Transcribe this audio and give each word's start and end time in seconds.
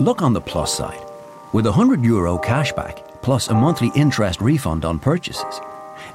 Look 0.00 0.22
on 0.22 0.32
the 0.32 0.40
plus 0.40 0.76
side. 0.76 1.04
With 1.52 1.66
100 1.66 2.04
euro 2.04 2.38
cashback 2.38 3.20
plus 3.22 3.48
a 3.48 3.54
monthly 3.54 3.90
interest 3.94 4.40
refund 4.40 4.84
on 4.84 4.98
purchases, 4.98 5.60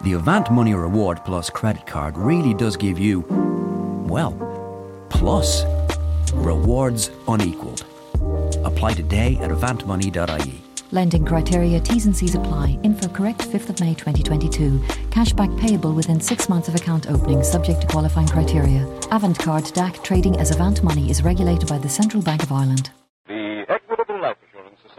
the 0.04 0.14
Avant 0.14 0.52
Money 0.52 0.74
Reward 0.74 1.24
Plus 1.24 1.50
credit 1.50 1.86
card 1.86 2.18
really 2.18 2.54
does 2.54 2.76
give 2.76 3.00
you, 3.00 3.22
well, 4.08 4.34
plus. 5.10 5.64
Rewards 6.34 7.10
unequaled. 7.28 7.86
Apply 8.66 8.94
today 8.94 9.38
at 9.38 9.50
avantmoney.ie. 9.52 10.62
Lending 10.92 11.26
criteria 11.26 11.80
T's 11.80 12.06
and 12.06 12.16
C's 12.16 12.36
apply. 12.36 12.80
Info 12.84 13.08
correct 13.10 13.40
5th 13.40 13.70
of 13.70 13.80
May 13.80 13.94
2022. 13.94 14.80
Cashback 15.10 15.58
payable 15.60 15.94
within 15.94 16.20
six 16.20 16.50
months 16.50 16.68
of 16.68 16.76
account 16.76 17.10
opening, 17.10 17.44
subject 17.44 17.82
to 17.82 17.88
qualifying 17.88 18.28
criteria. 18.28 18.86
Avantcard 19.12 19.72
DAC 19.74 20.04
trading 20.04 20.38
as 20.40 20.52
Avant 20.52 20.84
Money 20.84 21.10
is 21.10 21.24
regulated 21.24 21.68
by 21.70 21.78
the 21.78 21.90
Central 21.90 22.24
Bank 22.24 22.44
of 22.44 22.52
Ireland. 22.52 22.90
The 23.28 23.66
Equitable 23.68 24.22
Life 24.22 24.38
Assurance 24.48 24.80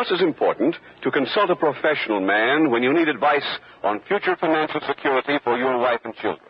Just 0.00 0.12
as 0.12 0.22
important 0.22 0.74
to 1.02 1.10
consult 1.10 1.50
a 1.50 1.56
professional 1.56 2.20
man 2.20 2.70
when 2.70 2.82
you 2.82 2.92
need 2.92 3.08
advice 3.08 3.44
on 3.82 4.00
future 4.08 4.36
financial 4.40 4.80
security 4.88 5.36
for 5.44 5.58
your 5.58 5.76
wife 5.78 6.00
and 6.04 6.14
children. 6.16 6.48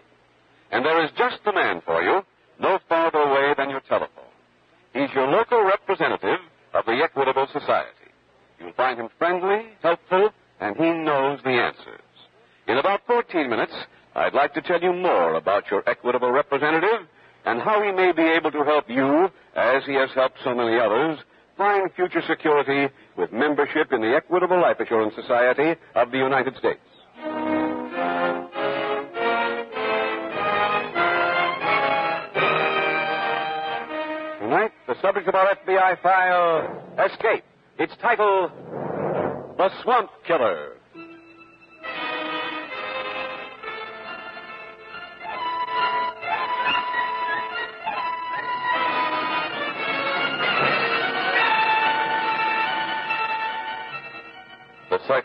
And 0.71 0.85
there 0.85 1.05
is 1.05 1.11
just 1.19 1.39
the 1.45 1.53
man 1.53 1.83
for 1.85 2.01
you, 2.01 2.21
no 2.61 2.79
farther 2.89 3.19
away 3.19 3.55
than 3.57 3.71
your 3.71 3.81
telephone. 3.81 4.31
He's 4.93 5.11
your 5.15 5.27
local 5.27 5.65
representative 5.65 6.39
of 6.75 6.85
the 6.85 7.01
Equitable 7.03 7.49
Society. 7.53 8.13
You'll 8.61 8.73
find 8.75 9.01
him 9.01 9.09
friendly, 9.19 9.67
helpful, 9.83 10.31
and 10.61 10.77
he 10.77 10.91
knows 10.91 11.41
the 11.43 11.51
answers. 11.51 12.07
In 12.69 12.79
about 12.79 13.01
14 13.07 13.51
minutes, 13.51 13.75
I'd 14.15 14.35
like 14.35 14.55
to 14.55 14.63
tell 14.63 14.81
you 14.81 14.93
more 14.93 15.35
about 15.35 15.65
your 15.71 15.83
Equitable 15.89 16.31
representative 16.31 17.09
and 17.45 17.61
how 17.61 17.83
he 17.83 17.91
may 17.91 18.13
be 18.13 18.23
able 18.23 18.53
to 18.53 18.63
help 18.63 18.89
you, 18.89 19.29
as 19.57 19.83
he 19.87 19.95
has 19.95 20.11
helped 20.15 20.39
so 20.45 20.55
many 20.55 20.79
others, 20.79 21.19
find 21.61 21.93
future 21.93 22.23
security 22.27 22.91
membership 23.41 23.91
in 23.93 24.03
the 24.03 24.15
Equitable 24.15 24.61
Life 24.61 24.79
Assurance 24.81 25.15
Society 25.17 25.75
of 25.95 26.11
the 26.11 26.19
United 26.19 26.55
States. 26.59 26.79
Tonight, 34.41 34.73
the 34.87 34.95
subject 35.01 35.27
of 35.27 35.35
our 35.35 35.57
FBI 35.57 36.03
file, 36.03 36.85
Escape. 36.99 37.45
Its 37.79 37.95
title, 38.03 38.51
The 39.57 39.71
Swamp 39.83 40.11
Killer. 40.27 40.77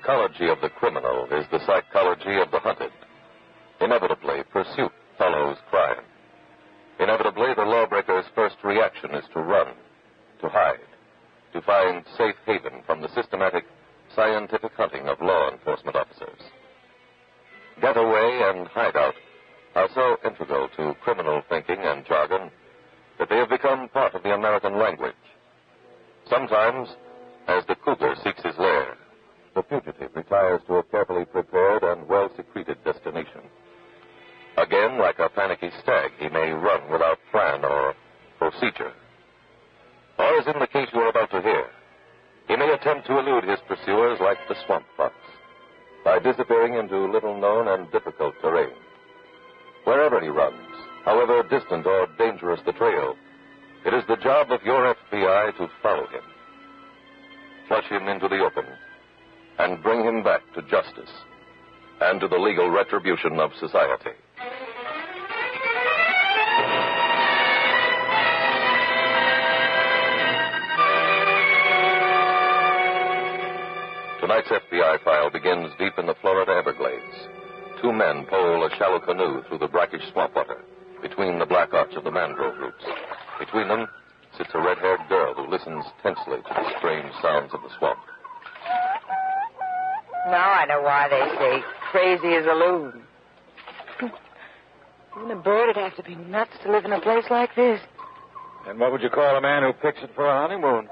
Psychology 0.06 0.50
of 0.50 0.62
the 0.62 0.70
criminal 0.70 1.26
is 1.32 1.46
the 1.52 1.60
psychology 1.66 2.38
of 2.40 2.52
the 2.52 2.60
hunted. 2.60 2.92
Inevitably, 3.82 4.44
pursuit 4.52 4.92
follows 5.18 5.58
crime. 5.72 6.04
Inevitably, 7.00 7.54
the 7.56 7.64
lawbreaker's 7.64 8.26
first 8.36 8.56
reaction 8.64 9.16
is 9.16 9.26
to 9.34 9.40
run, 9.40 9.74
to 10.42 10.50
hide, 10.50 10.78
to 11.54 11.62
find 11.62 12.06
safe 12.18 12.36
haven 12.46 12.84
from 12.86 13.02
the 13.02 13.10
systematic, 13.16 13.66
scientific 14.16 14.74
hunting 14.74 15.08
of 15.08 15.20
law 15.22 15.50
enforcement 15.52 15.96
officers. 15.96 16.40
Getaway 17.82 18.42
and 18.46 18.68
hideout 18.68 19.16
are 19.74 19.90
so 19.96 20.18
integral 20.24 20.70
to 20.78 20.94
criminal 21.02 21.42
thinking 21.50 21.80
and 21.80 22.06
jargon 22.06 22.52
that 23.18 23.30
they 23.30 23.38
have 23.38 23.50
become 23.50 23.90
part 23.90 24.14
of 24.14 24.22
the 24.22 24.36
American 24.36 24.78
language. 24.78 25.16
Sometimes, 26.30 26.90
as 27.48 27.66
the 27.66 27.76
cougar 27.76 28.14
seeks 28.24 28.44
his 28.44 28.58
lair, 28.60 28.95
fugitive 29.70 30.12
retires 30.16 30.62
to 30.68 30.76
a 30.76 30.84
carefully 30.84 31.26
prepared 31.26 31.84
and 31.84 32.08
well 32.08 32.30
secreted 32.36 32.84
destination. 32.84 33.42
Again, 34.58 34.98
like 34.98 35.20
a 35.20 35.30
panicky 35.30 35.70
stag, 35.82 36.12
he 36.18 36.30
may 36.30 36.52
run 36.52 36.90
without 36.90 37.20
plan 37.32 37.66
or 37.66 37.94
procedure. 38.38 38.94
Or, 40.18 40.40
as 40.40 40.48
in 40.48 40.60
the 40.60 40.68
case 40.68 40.88
you 40.94 41.02
are 41.02 41.10
about 41.10 41.32
to 41.32 41.42
hear, 41.42 41.68
he 42.48 42.56
may 42.56 42.72
attempt 42.72 43.08
to 43.08 43.20
elude 43.20 43.44
his 43.44 43.60
pursuers 43.68 44.20
like 44.22 44.38
the 44.48 44.56
swamp 44.66 44.86
fox 44.96 45.14
by 46.06 46.20
disappearing 46.20 46.76
into 46.76 47.12
little 47.12 47.38
known 47.40 47.68
and 47.68 47.92
difficult 47.92 48.36
terrain. 48.42 48.74
Wherever 49.84 50.22
he 50.22 50.30
runs, 50.30 50.56
however 51.04 51.44
distant 51.44 51.86
or 51.86 52.08
dangerous 52.18 52.62
the 52.66 52.74
trail, 52.74 53.16
it 53.86 53.94
is 53.94 54.04
the 54.08 54.16
job 54.18 54.52
of 54.52 54.64
your 54.64 54.96
FBI 54.96 55.58
to 55.58 55.68
follow 55.82 56.08
him, 56.08 56.24
flush 57.68 57.86
him 57.86 58.08
into 58.08 58.28
the 58.28 58.40
open, 58.40 58.66
and 59.60 59.82
bring 59.82 60.04
him 60.04 60.24
back 60.24 60.42
to 60.54 60.62
justice 60.64 61.12
and 62.02 62.20
to 62.20 62.28
the 62.28 62.38
legal 62.38 62.70
retribution 62.70 63.40
of 63.40 63.52
society. 63.60 64.12
Tonight's 74.20 74.50
FBI 74.50 75.04
file 75.04 75.30
begins 75.30 75.72
deep 75.78 75.94
in 75.98 76.08
the 76.08 76.16
Florida 76.20 76.52
Everglades. 76.52 77.30
Two 77.82 77.94
men 77.94 78.26
pole 78.26 78.66
a 78.66 78.76
shallow 78.76 79.00
canoe 79.00 79.44
through 79.48 79.60
the 79.60 79.68
brackish 79.68 80.02
swamp 80.12 80.36
water 80.36 80.64
between 81.02 81.38
the 81.38 81.46
black 81.46 81.74
arch 81.74 81.94
of 81.96 82.04
the 82.04 82.12
mangrove 82.12 82.58
roots. 82.58 82.84
Between 83.40 83.68
them 83.68 83.88
sits 84.38 84.50
a 84.54 84.60
red 84.60 84.80
haired 84.80 85.08
girl 85.08 85.36
who 85.36 85.48
listens 85.48 85.86
tensely 86.02 86.38
to 86.38 86.54
the 86.54 86.78
strange 86.80 87.14
sounds 87.22 87.54
of 87.54 87.62
the 87.62 87.70
swamp. 87.78 88.00
Now 90.26 90.52
I 90.52 90.66
know 90.66 90.82
why 90.82 91.08
they 91.08 91.38
say 91.38 91.64
crazy 91.92 92.36
as 92.36 92.46
a 92.46 92.54
loon. 92.54 93.04
Even 95.18 95.32
a 95.32 95.36
bird 95.36 95.68
would 95.68 95.78
have 95.78 95.96
to 95.96 96.04
be 96.04 96.16
nuts 96.16 96.52
to 96.64 96.72
live 96.72 96.84
in 96.84 96.92
a 96.92 97.00
place 97.00 97.26
like 97.30 97.56
this. 97.56 97.80
And 98.68 98.80
what 98.80 98.92
would 98.92 99.02
you 99.02 99.10
call 99.10 99.38
a 99.38 99.42
man 99.42 99.64
who 99.64 99.72
picks 99.74 100.02
it 100.02 100.10
for 100.16 100.26
a 100.26 100.42
honeymoon? 100.42 100.88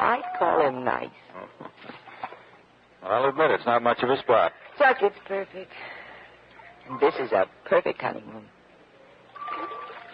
I'd 0.00 0.22
call 0.38 0.66
him 0.66 0.84
nice. 0.84 1.08
I'll 3.02 3.28
admit 3.28 3.50
it's 3.50 3.66
not 3.66 3.82
much 3.82 4.02
of 4.02 4.10
a 4.10 4.18
spot. 4.18 4.52
Chuck, 4.78 4.98
it's 5.00 5.16
perfect. 5.26 5.72
And 6.88 7.00
this 7.00 7.14
is 7.14 7.32
a 7.32 7.46
perfect 7.64 8.00
honeymoon. 8.00 8.44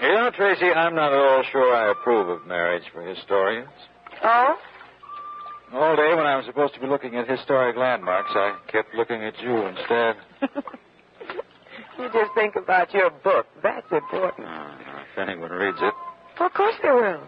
You 0.01 0.09
know, 0.09 0.31
Tracy, 0.31 0.67
I'm 0.67 0.95
not 0.95 1.13
at 1.13 1.19
all 1.19 1.43
sure 1.51 1.75
I 1.75 1.91
approve 1.91 2.29
of 2.29 2.47
marriage 2.47 2.85
for 2.93 3.03
historians. 3.03 3.69
Oh? 4.23 4.57
All 5.73 5.97
day 5.97 6.15
when 6.15 6.27
I 6.27 6.37
was 6.37 6.47
supposed 6.47 6.75
to 6.75 6.81
be 6.81 6.87
looking 6.87 7.17
at 7.17 7.29
historic 7.29 7.77
landmarks, 7.77 8.31
I 8.35 8.57
kept 8.71 8.95
looking 8.95 9.23
at 9.23 9.39
you 9.41 9.67
instead. 9.67 10.17
You 11.99 12.09
just 12.13 12.31
think 12.35 12.55
about 12.55 12.95
your 12.95 13.11
book. 13.11 13.47
That's 13.61 13.91
important. 13.91 14.47
Oh, 14.49 14.77
if 15.13 15.19
anyone 15.19 15.51
reads 15.51 15.79
it. 15.81 15.93
Well, 16.39 16.47
of 16.47 16.55
course 16.55 16.75
they 16.81 16.91
will. 16.91 17.23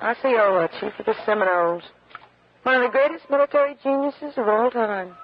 I 0.00 0.14
see 0.22 0.30
you 0.30 0.38
Osceola, 0.38 0.64
uh, 0.64 0.68
chief 0.80 0.92
of 0.98 1.04
the 1.04 1.14
Seminoles. 1.26 1.82
One 2.62 2.76
of 2.76 2.82
the 2.82 2.88
greatest 2.88 3.28
military 3.28 3.76
geniuses 3.82 4.38
of 4.38 4.48
all 4.48 4.70
time. 4.70 5.14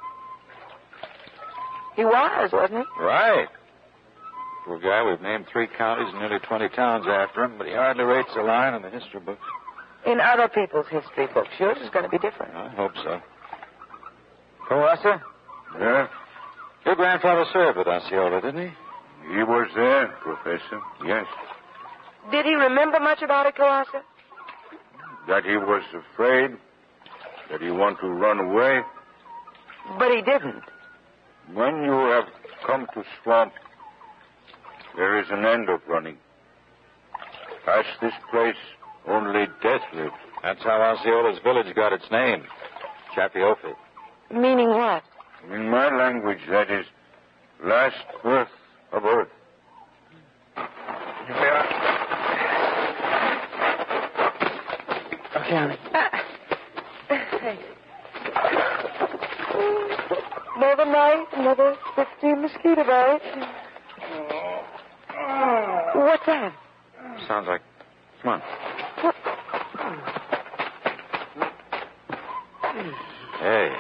He 1.97 2.05
was, 2.05 2.51
wasn't 2.53 2.81
he? 2.81 3.03
Right. 3.03 3.49
Poor 4.67 4.79
guy, 4.79 5.03
we've 5.03 5.23
named 5.23 5.47
three 5.51 5.69
counties 5.79 6.09
and 6.11 6.19
nearly 6.19 6.39
20 6.47 6.69
towns 6.77 7.07
after 7.09 7.45
him, 7.45 7.57
but 7.57 7.67
he 7.67 7.73
hardly 7.73 8.05
rates 8.05 8.29
a 8.37 8.43
line 8.43 8.75
in 8.75 8.83
the 8.83 8.91
history 8.91 9.21
books. 9.21 9.41
In 10.07 10.21
other 10.21 10.49
people's 10.49 10.87
history 10.89 11.27
books. 11.35 11.51
Yours 11.59 11.79
is 11.83 11.91
going 11.91 12.05
to 12.05 12.09
be 12.11 12.19
different. 12.19 12.55
I 12.55 12.69
hope 12.71 12.93
so. 13.03 13.21
Coassa? 14.69 15.21
Yeah? 15.79 16.09
Your 16.85 16.95
grandfather 16.95 17.45
served 17.53 17.79
with 17.79 17.89
Osceola, 17.89 18.41
didn't 18.41 18.69
he? 18.69 19.35
He 19.35 19.43
was 19.43 19.69
there, 19.75 20.09
Professor. 20.23 20.81
Yes. 21.05 21.27
Did 22.31 22.47
he 22.47 22.55
remember 22.55 23.01
much 23.01 23.23
about 23.23 23.47
it, 23.47 23.57
Coassa? 23.57 24.03
That 25.29 25.45
he 25.45 25.57
was 25.57 25.83
afraid? 25.93 26.53
That 27.51 27.61
he 27.61 27.71
wanted 27.71 28.01
to 28.03 28.09
run 28.09 28.39
away? 28.39 28.83
But 29.99 30.11
he 30.13 30.23
didn't. 30.23 30.63
When 31.53 31.83
you 31.83 31.93
have 31.93 32.27
come 32.67 32.87
to 32.95 33.05
swamp, 33.23 33.53
there 34.97 35.19
is 35.21 35.27
an 35.31 35.45
end 35.45 35.69
of 35.69 35.81
running. 35.89 36.17
Past 37.65 37.89
this 38.01 38.13
place, 38.31 38.57
only 39.07 39.47
death 39.63 39.83
lives. 39.95 40.13
That's 40.43 40.63
how 40.63 40.81
Osceola's 40.81 41.39
village 41.43 41.75
got 41.75 41.93
its 41.93 42.05
name. 42.11 42.45
Chapiofe. 43.17 43.75
Meaning 44.33 44.69
what? 44.71 45.03
In 45.53 45.71
my 45.71 45.89
language, 45.97 46.39
that 46.51 46.71
is 46.71 46.85
last 47.65 47.97
birth 48.23 48.49
of 48.93 49.05
earth. 49.05 49.29
Here, 51.27 51.63
Okay. 55.37 55.55
Honey. 55.55 55.79
Uh, 55.91 56.09
another 60.57 60.87
night, 60.87 61.27
another 61.35 61.77
15 61.95 62.43
mosquito 62.43 62.85
bites. 62.85 63.25
Oh. 65.19 65.91
What's 65.95 66.27
that? 66.27 66.53
Sounds 67.29 67.47
like. 67.49 67.61
Come 68.23 68.33
on. 68.35 68.43
Hey, 73.47 73.71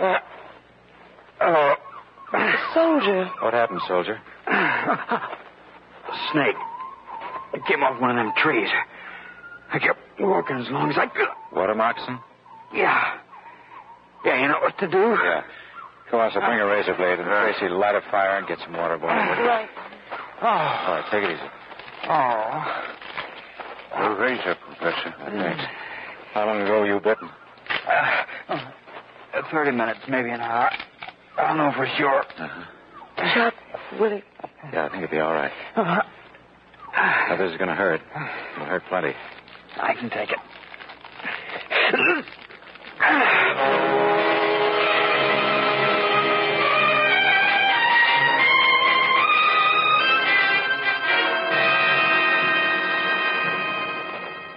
Uh, 0.00 0.18
oh, 1.40 1.74
soldier. 2.72 3.28
what 3.42 3.52
happened, 3.52 3.80
soldier? 3.88 4.20
snake. 6.30 6.54
It 7.52 7.66
came 7.66 7.82
off 7.82 8.00
one 8.00 8.10
of 8.10 8.16
them 8.16 8.32
trees. 8.36 8.68
I 9.72 9.80
kept 9.80 9.98
walking 10.20 10.58
as 10.58 10.70
long 10.70 10.88
as 10.92 10.96
I 10.98 11.06
could. 11.06 11.26
Water 11.52 11.74
moccasin? 11.74 12.20
Yeah. 12.72 13.18
Yeah, 14.24 14.40
you 14.40 14.46
know 14.46 14.60
what 14.60 14.78
to 14.78 14.86
do? 14.86 15.18
Yeah. 15.24 15.42
Come 16.12 16.20
on, 16.20 16.30
so 16.32 16.38
bring 16.38 16.60
a 16.60 16.66
razor 16.66 16.94
blade 16.94 17.18
and 17.18 17.26
Tracy 17.26 17.68
light 17.68 17.96
a 17.96 18.02
fire 18.08 18.38
and 18.38 18.46
get 18.46 18.60
some 18.60 18.74
water 18.74 18.94
you? 18.94 19.46
Right. 19.48 19.68
Oh. 20.42 20.46
All 20.46 20.94
right, 20.94 21.04
take 21.10 21.24
it 21.24 21.30
easy. 21.32 21.50
Oh. 22.08 22.84
A 23.96 24.14
razor, 24.14 24.54
Professor. 24.78 25.12
Thanks. 25.26 25.64
How 26.34 26.46
long 26.46 26.62
ago 26.62 26.80
were 26.80 26.86
you 26.86 27.00
bitten? 27.00 27.28
Uh, 27.88 28.15
uh, 29.46 29.50
30 29.50 29.70
minutes, 29.72 30.00
maybe 30.08 30.30
an 30.30 30.40
hour. 30.40 30.70
I 31.38 31.48
don't 31.48 31.56
know 31.58 31.72
for 31.76 31.86
sure. 31.98 32.24
Chuck, 33.34 33.54
Willie. 34.00 34.22
Yeah, 34.72 34.86
I 34.86 34.88
think 34.90 35.04
it'll 35.04 35.10
be 35.14 35.20
all 35.20 35.32
right. 35.32 35.52
Uh, 35.74 36.02
Now, 37.28 37.36
this 37.36 37.50
is 37.52 37.58
going 37.58 37.68
to 37.68 37.74
hurt. 37.74 38.00
It'll 38.56 38.66
hurt 38.66 38.82
plenty. 38.88 39.12
I 39.76 39.94
can 39.94 40.08
take 40.10 40.30
it. 40.30 40.38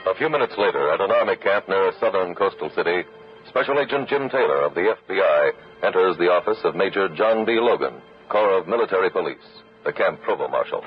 A 0.07 0.15
few 0.15 0.29
minutes 0.29 0.53
later, 0.57 0.91
at 0.91 1.01
an 1.01 1.11
army 1.11 1.35
camp 1.37 1.67
near 1.69 1.89
a 1.89 1.93
southern 1.99 2.33
coastal 2.35 2.69
city, 2.75 3.03
Special 3.49 3.79
Agent 3.79 4.07
Jim 4.07 4.29
Taylor 4.29 4.61
of 4.63 4.75
the 4.75 4.93
FBI 5.09 5.51
enters 5.83 6.17
the 6.17 6.29
office 6.29 6.59
of 6.63 6.75
Major 6.75 7.09
John 7.09 7.45
B. 7.45 7.57
Logan, 7.59 7.95
Corps 8.29 8.59
of 8.59 8.67
Military 8.67 9.09
Police, 9.09 9.37
the 9.83 9.91
camp 9.91 10.21
provost 10.21 10.51
marshal. 10.51 10.83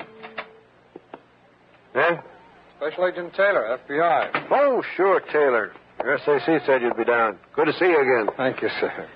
Eh? 1.95 2.17
Special 2.77 3.07
Agent 3.07 3.33
Taylor, 3.35 3.77
FBI. 3.87 4.47
Oh, 4.51 4.81
sure, 4.95 5.19
Taylor. 5.19 5.73
Your 6.03 6.17
SAC 6.19 6.65
said 6.65 6.81
you'd 6.81 6.97
be 6.97 7.03
down. 7.03 7.37
Good 7.53 7.65
to 7.65 7.73
see 7.73 7.85
you 7.85 7.99
again. 7.99 8.33
Thank 8.37 8.61
you, 8.61 8.69
sir. 8.79 9.09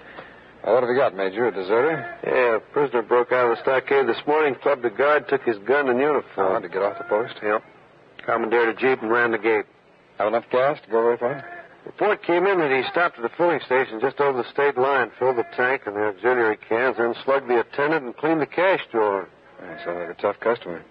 Well, 0.63 0.75
what 0.75 0.83
have 0.83 0.89
you 0.89 0.97
got, 0.97 1.15
Major? 1.15 1.47
A 1.47 1.51
deserter? 1.51 2.17
Yeah, 2.25 2.57
a 2.57 2.59
prisoner 2.59 3.01
broke 3.01 3.31
out 3.31 3.49
of 3.49 3.57
the 3.57 3.63
stockade 3.63 4.07
this 4.07 4.21
morning, 4.27 4.55
clubbed 4.61 4.83
a 4.83 4.89
guard, 4.89 5.27
took 5.29 5.43
his 5.43 5.57
gun 5.59 5.89
and 5.89 5.99
uniform. 5.99 6.57
Oh, 6.57 6.59
to 6.59 6.67
get 6.67 6.81
off 6.81 6.97
the 6.97 7.05
post? 7.05 7.35
Yep. 7.41 7.63
Commandeered 8.25 8.69
a 8.69 8.79
jeep 8.79 9.01
and 9.01 9.09
ran 9.09 9.31
the 9.31 9.37
gate. 9.37 9.65
Have 10.17 10.27
enough 10.27 10.45
gas 10.51 10.79
to 10.83 10.91
go 10.91 11.01
very 11.01 11.17
far? 11.17 11.56
Report 11.87 12.21
came 12.21 12.45
in 12.45 12.59
that 12.59 12.69
he 12.69 12.83
stopped 12.91 13.17
at 13.17 13.23
a 13.23 13.29
filling 13.37 13.61
station 13.65 14.01
just 14.01 14.19
over 14.19 14.43
the 14.43 14.49
state 14.51 14.77
line, 14.77 15.09
filled 15.17 15.37
the 15.37 15.45
tank 15.55 15.83
and 15.85 15.95
the 15.95 16.01
auxiliary 16.01 16.57
cans, 16.67 16.97
then 16.97 17.15
slugged 17.23 17.47
the 17.47 17.61
attendant 17.61 18.03
and 18.03 18.17
cleaned 18.17 18.41
the 18.41 18.45
cash 18.45 18.81
drawer. 18.91 19.29
Yeah, 19.61 19.85
sounds 19.85 19.99
like 19.99 20.17
a 20.17 20.21
tough 20.21 20.37
customer. 20.41 20.83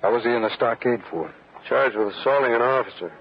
How 0.00 0.10
was 0.10 0.24
he 0.24 0.30
in 0.30 0.40
the 0.40 0.54
stockade 0.56 1.02
for? 1.10 1.30
Charged 1.68 1.98
with 1.98 2.14
assaulting 2.14 2.54
an 2.54 2.62
officer. 2.62 3.12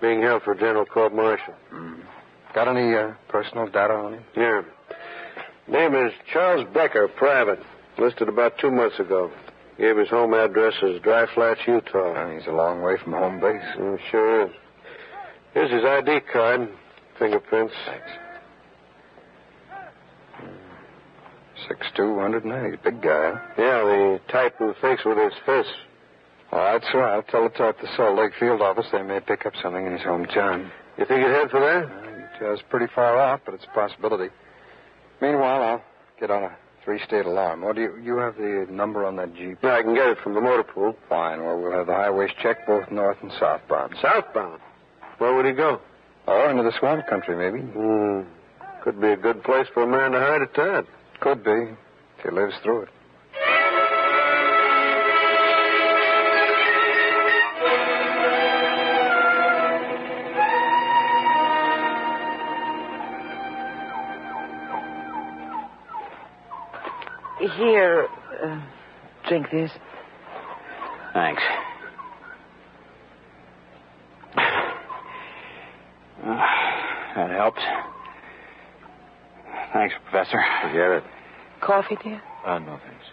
Being 0.00 0.20
held 0.20 0.42
for 0.42 0.56
general 0.56 0.84
court 0.84 1.14
martial. 1.14 1.54
Mm. 1.72 2.00
Got 2.54 2.66
any 2.66 2.92
uh, 2.92 3.12
personal 3.28 3.66
data 3.66 3.94
on 3.94 4.14
him? 4.14 4.24
Yeah. 4.36 4.62
Name 5.68 5.94
is 5.94 6.12
Charles 6.32 6.66
Becker, 6.74 7.06
private. 7.06 7.60
Listed 7.98 8.28
about 8.28 8.58
two 8.58 8.72
months 8.72 8.98
ago. 8.98 9.30
Gave 9.78 9.96
his 9.96 10.08
home 10.08 10.34
address 10.34 10.74
as 10.82 11.00
Dry 11.02 11.26
Flats, 11.32 11.60
Utah. 11.68 12.14
Uh, 12.14 12.36
he's 12.36 12.48
a 12.48 12.52
long 12.52 12.82
way 12.82 12.96
from 13.02 13.12
home 13.12 13.38
base. 13.38 13.62
Mm, 13.78 13.98
sure 14.10 14.46
is. 14.48 14.52
Here's 15.54 15.70
his 15.70 15.84
ID 15.84 16.20
card, 16.32 16.68
fingerprints. 17.18 17.72
Thanks. 17.86 18.10
Six 21.68 21.86
two, 21.96 22.18
hundred 22.18 22.44
ninety. 22.44 22.76
Big 22.82 23.00
guy. 23.00 23.32
Huh? 23.32 23.40
Yeah, 23.56 23.84
the 23.84 24.20
type 24.28 24.56
who 24.58 24.74
thinks 24.80 25.04
with 25.04 25.16
his 25.16 25.32
fists. 25.46 25.72
All 26.52 26.58
right, 26.58 26.82
sir. 26.90 27.02
I'll 27.02 27.22
tell 27.22 27.48
the 27.48 27.88
Salt 27.96 28.18
Lake 28.18 28.32
Field 28.38 28.60
office 28.60 28.86
they 28.92 29.02
may 29.02 29.20
pick 29.20 29.46
up 29.46 29.54
something 29.62 29.86
in 29.86 29.92
his 29.92 30.02
hometown. 30.02 30.70
You 30.98 31.04
think 31.06 31.22
he'd 31.22 31.30
head 31.30 31.50
for 31.50 31.60
that? 31.60 31.84
Uh, 31.84 32.46
Utah's 32.46 32.62
pretty 32.68 32.86
far 32.94 33.18
out, 33.18 33.42
but 33.44 33.54
it's 33.54 33.64
a 33.64 33.74
possibility. 33.74 34.32
Meanwhile, 35.20 35.62
I'll 35.62 35.84
get 36.20 36.30
on 36.30 36.44
a 36.44 36.56
three-state 36.84 37.26
alarm. 37.26 37.64
Or 37.64 37.72
do 37.72 37.80
you, 37.80 37.96
you 38.02 38.16
have 38.18 38.36
the 38.36 38.66
number 38.70 39.06
on 39.06 39.16
that 39.16 39.34
Jeep? 39.34 39.58
Yeah, 39.62 39.74
I 39.74 39.82
can 39.82 39.94
get 39.94 40.08
it 40.08 40.18
from 40.22 40.34
the 40.34 40.40
motor 40.40 40.64
pool. 40.64 40.96
Fine. 41.08 41.42
Well, 41.42 41.60
we'll 41.60 41.72
have 41.72 41.86
the 41.86 41.94
highways 41.94 42.30
checked 42.42 42.66
both 42.66 42.90
north 42.90 43.18
and 43.22 43.32
southbound. 43.38 43.94
Southbound? 44.02 44.60
Where 45.24 45.34
would 45.36 45.46
he 45.46 45.52
go? 45.52 45.80
Oh, 46.28 46.50
into 46.50 46.64
the 46.64 46.72
swamp 46.78 47.06
country, 47.06 47.34
maybe. 47.34 47.64
Hmm. 47.64 48.28
Could 48.82 49.00
be 49.00 49.08
a 49.08 49.16
good 49.16 49.42
place 49.42 49.66
for 49.72 49.84
a 49.84 49.86
man 49.86 50.10
to 50.12 50.18
hide 50.18 50.42
at 50.42 50.52
that. 50.52 50.84
Could 51.20 51.42
be, 51.42 51.50
if 51.50 52.24
he 52.24 52.30
lives 52.30 52.52
through 52.62 52.82
it. 52.82 52.88
Here, 67.56 68.08
uh, 68.44 68.60
drink 69.26 69.46
this. 69.50 69.70
Thanks. 71.14 71.42
Uh, 76.26 76.38
that 77.16 77.30
helps. 77.44 77.60
Thanks, 79.72 79.94
Professor. 80.08 80.40
Forget 80.62 80.90
it. 80.90 81.04
Coffee, 81.60 81.96
dear? 82.02 82.22
Uh, 82.46 82.58
no, 82.58 82.78
thanks. 82.86 83.04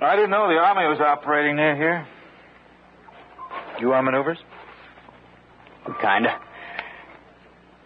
I 0.00 0.14
didn't 0.14 0.30
know 0.30 0.46
the 0.48 0.54
Army 0.58 0.86
was 0.86 1.00
operating 1.00 1.56
near 1.56 1.74
here. 1.74 2.06
You 3.80 3.92
are 3.92 4.02
maneuvers? 4.02 4.38
Kinda. 6.00 6.38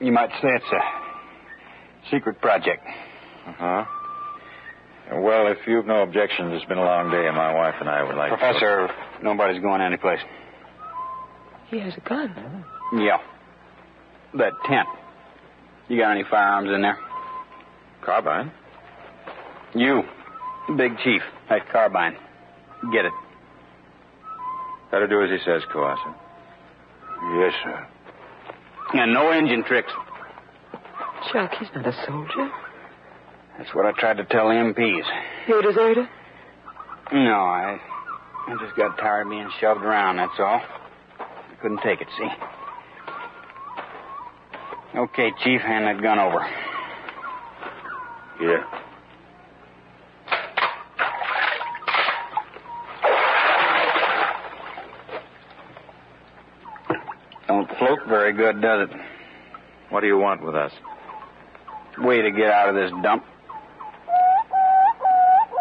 You 0.01 0.13
might 0.13 0.31
say 0.43 0.49
it's 0.49 0.65
a 0.73 2.11
secret 2.11 2.41
project. 2.41 2.85
Uh 3.47 3.53
huh. 3.57 3.85
Well, 5.15 5.47
if 5.49 5.59
you've 5.67 5.87
no 5.87 6.03
objections, 6.03 6.53
it's 6.55 6.65
been 6.67 6.79
a 6.79 6.85
long 6.85 7.11
day, 7.11 7.27
and 7.27 7.37
my 7.37 7.55
wife 7.55 7.75
and 7.81 7.89
I 7.89 8.03
would 8.03 8.17
like 8.17 8.31
Professor, 8.31 8.89
nobody's 9.23 9.63
going 9.63 9.81
anyplace. 9.81 10.21
He 11.69 11.79
has 11.79 11.95
a 11.97 12.01
gun. 12.09 12.65
Yeah. 12.97 13.19
That 14.35 14.53
tent. 14.67 14.89
You 15.89 15.99
got 15.99 16.13
any 16.13 16.25
firearms 16.29 16.71
in 16.75 16.83
there? 16.83 16.99
Carbine? 18.05 18.51
You, 19.75 20.03
big 20.77 20.93
chief, 21.05 21.23
that 21.49 21.69
carbine. 21.71 22.17
Get 22.93 23.05
it. 23.05 23.13
Better 24.91 25.07
do 25.07 25.23
as 25.23 25.31
he 25.31 25.39
says, 25.45 25.63
Coasa. 25.73 26.15
Yes, 27.37 27.53
sir. 27.63 27.87
And 28.95 29.15
no 29.15 29.31
engine 29.31 29.65
tricks. 29.65 29.93
Chuck, 31.33 31.53
he's 31.59 31.69
not 31.75 31.87
a 31.87 31.93
soldier. 32.07 32.51
That's 33.57 33.75
what 33.75 33.87
I 33.87 33.93
tried 33.93 34.17
to 34.17 34.25
tell 34.25 34.49
the 34.49 34.55
MPs. 34.55 35.05
You 35.49 35.61
a 35.61 35.63
deserter? 35.63 36.09
No, 37.13 37.19
I, 37.21 37.79
I 38.49 38.57
just 38.65 38.77
got 38.77 38.99
tired 38.99 39.27
of 39.27 39.31
being 39.31 39.49
shoved 39.61 39.83
around, 39.83 40.17
that's 40.17 40.39
all. 40.39 40.61
I 41.21 41.55
couldn't 41.63 41.81
take 41.83 42.01
it, 42.01 42.09
see? 42.19 42.29
Okay, 44.95 45.33
Chief, 45.43 45.61
hand 45.63 45.87
that 45.87 46.03
gun 46.03 46.19
over. 46.19 46.47
Yeah. 48.43 48.63
Don't 57.49 57.69
float 57.79 58.01
very 58.07 58.35
good, 58.35 58.61
does 58.61 58.91
it? 58.91 58.97
What 59.89 60.01
do 60.01 60.09
you 60.09 60.19
want 60.19 60.45
with 60.45 60.55
us? 60.55 60.73
Way 61.99 62.21
to 62.21 62.31
get 62.31 62.51
out 62.51 62.69
of 62.69 62.75
this 62.75 62.91
dump. 63.03 63.25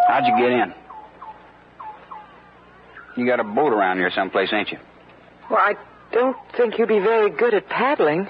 How'd 0.07 0.25
you 0.25 0.37
get 0.37 0.51
in? 0.51 0.73
You 3.15 3.25
got 3.25 3.39
a 3.39 3.45
boat 3.45 3.71
around 3.71 3.97
here 3.97 4.11
someplace, 4.13 4.49
ain't 4.51 4.71
you? 4.71 4.77
Well, 5.49 5.59
I 5.59 5.75
don't 6.11 6.37
think 6.57 6.77
you'd 6.77 6.89
be 6.89 6.99
very 6.99 7.29
good 7.29 7.53
at 7.53 7.69
paddling. 7.69 8.27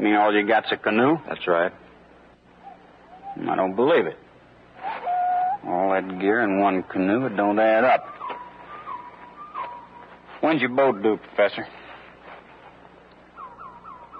You 0.00 0.06
mean 0.06 0.14
all 0.14 0.34
you 0.34 0.46
got's 0.48 0.72
a 0.72 0.78
canoe? 0.78 1.18
That's 1.28 1.46
right. 1.46 1.70
I 3.46 3.54
don't 3.54 3.76
believe 3.76 4.06
it. 4.06 4.16
All 5.66 5.90
that 5.90 6.18
gear 6.18 6.40
in 6.40 6.58
one 6.58 6.82
canoe, 6.84 7.26
it 7.26 7.36
don't 7.36 7.58
add 7.58 7.84
up. 7.84 8.06
When's 10.40 10.62
your 10.62 10.70
boat 10.70 11.02
due, 11.02 11.18
Professor? 11.18 11.66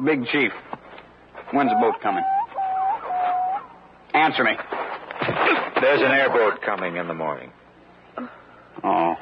Big 0.04 0.26
Chief, 0.26 0.52
when's 1.52 1.70
the 1.70 1.78
boat 1.80 1.94
coming? 2.02 2.24
Answer 4.12 4.44
me. 4.44 4.52
There's 5.80 6.02
an 6.02 6.10
airboat 6.10 6.60
coming 6.60 6.96
in 6.96 7.08
the 7.08 7.14
morning. 7.14 7.52
Oh. 8.84 9.14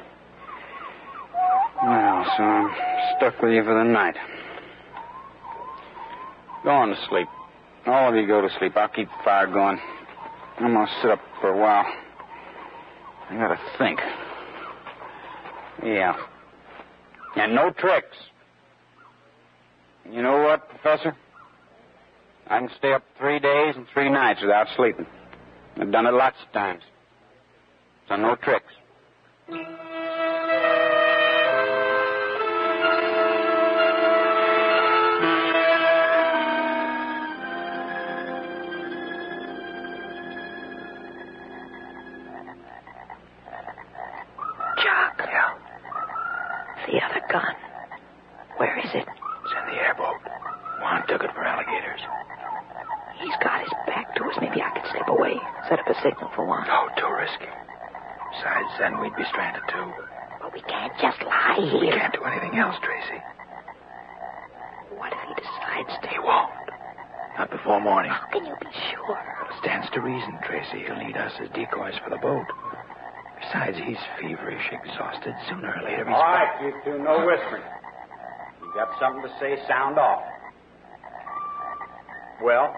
Well, 1.85 2.27
so 2.37 2.43
I'm 2.43 3.17
stuck 3.17 3.41
with 3.41 3.53
you 3.53 3.63
for 3.63 3.75
the 3.75 3.89
night. 3.89 4.17
Go 6.65 6.71
on 6.71 6.89
to 6.89 6.97
sleep. 7.09 7.29
All 7.87 8.11
of 8.11 8.15
you 8.15 8.27
go 8.27 8.41
to 8.41 8.49
sleep. 8.59 8.77
I'll 8.77 8.89
keep 8.89 9.09
the 9.09 9.25
fire 9.25 9.47
going. 9.47 9.79
I'm 10.59 10.73
gonna 10.73 10.87
sit 11.01 11.11
up 11.11 11.21
for 11.41 11.51
a 11.51 11.57
while. 11.57 11.87
I 13.31 13.37
gotta 13.37 13.61
think. 13.79 14.01
Yeah. 15.85 16.15
And 17.37 17.55
no 17.55 17.71
tricks. 17.71 18.17
You 20.11 20.23
know 20.23 20.43
what, 20.43 20.69
Professor? 20.69 21.17
I 22.49 22.59
can 22.59 22.71
stay 22.79 22.93
up 22.93 23.05
three 23.19 23.39
days 23.39 23.75
and 23.77 23.87
three 23.93 24.09
nights 24.11 24.41
without 24.41 24.67
sleeping. 24.77 25.07
I've 25.77 25.93
done 25.93 26.07
it 26.07 26.15
lots 26.15 26.37
of 26.45 26.53
times. 26.53 26.83
So 28.09 28.17
no 28.17 28.35
tricks. 28.37 28.73
Us 71.29 71.41
as 71.43 71.49
decoys 71.55 71.95
for 72.03 72.11
the 72.11 72.17
boat. 72.17 72.47
Besides, 73.41 73.77
he's 73.85 74.01
feverish, 74.21 74.65
exhausted. 74.73 75.35
Sooner 75.49 75.75
or 75.77 75.83
later, 75.85 76.05
he's 76.05 76.15
All 76.15 76.23
right, 76.23 76.59
you 76.65 76.73
two, 76.85 76.99
no 76.99 77.25
whispering. 77.27 77.63
You 78.63 78.73
got 78.75 78.89
something 78.99 79.23
to 79.23 79.33
say, 79.39 79.57
sound 79.69 79.99
off. 79.99 80.23
Well? 82.43 82.75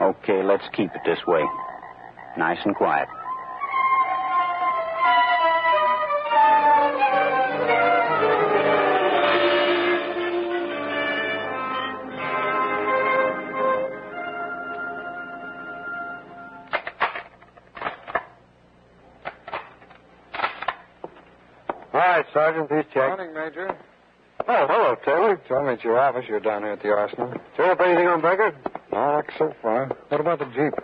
Okay, 0.00 0.42
let's 0.42 0.64
keep 0.74 0.90
it 0.94 1.02
this 1.04 1.18
way. 1.26 1.42
Nice 2.38 2.58
and 2.64 2.74
quiet. 2.74 3.08
Sergeant, 22.50 22.70
these 22.70 22.92
checks. 22.92 23.16
Morning, 23.16 23.32
Major. 23.32 23.76
Oh, 24.48 24.66
hello, 24.66 24.96
Taylor. 25.04 25.40
Told 25.46 25.66
me 25.66 25.74
at 25.74 25.84
your 25.84 26.00
office 26.00 26.24
you're 26.28 26.40
down 26.40 26.62
here 26.62 26.72
at 26.72 26.82
the 26.82 26.88
arsenal. 26.88 27.32
Turn 27.56 27.70
up 27.70 27.80
anything 27.80 28.08
on 28.08 28.20
Becker? 28.20 28.52
Not 28.90 29.14
like 29.14 29.30
so 29.38 29.54
far. 29.62 29.86
What 30.08 30.20
about 30.20 30.40
the 30.40 30.46
Jeep? 30.46 30.74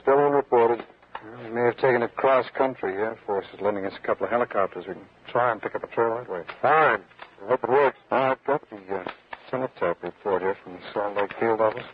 Still 0.00 0.18
unreported. 0.18 0.84
Well, 1.24 1.42
we 1.42 1.50
may 1.50 1.62
have 1.62 1.78
taken 1.78 2.02
it 2.02 2.14
cross 2.14 2.46
country. 2.56 2.92
The 2.94 3.00
Air 3.00 3.18
Force 3.26 3.46
is 3.52 3.60
lending 3.60 3.86
us 3.86 3.94
a 4.00 4.06
couple 4.06 4.26
of 4.26 4.30
helicopters. 4.30 4.86
We 4.86 4.94
can 4.94 5.02
try 5.26 5.50
and 5.50 5.60
pick 5.60 5.74
up 5.74 5.82
a 5.82 5.88
trail 5.88 6.14
that 6.14 6.30
way. 6.30 6.42
Fine. 6.62 7.00
I 7.42 7.48
hope 7.48 7.64
it 7.64 7.70
works. 7.70 7.98
I've 8.12 8.44
got 8.44 8.62
the 8.70 8.76
uh, 8.94 9.04
Cenotaph 9.50 9.96
report 10.02 10.42
here 10.42 10.56
from 10.62 10.74
the 10.74 10.80
Salt 10.94 11.16
Lake 11.16 11.32
Field 11.40 11.60
Office. 11.60 11.86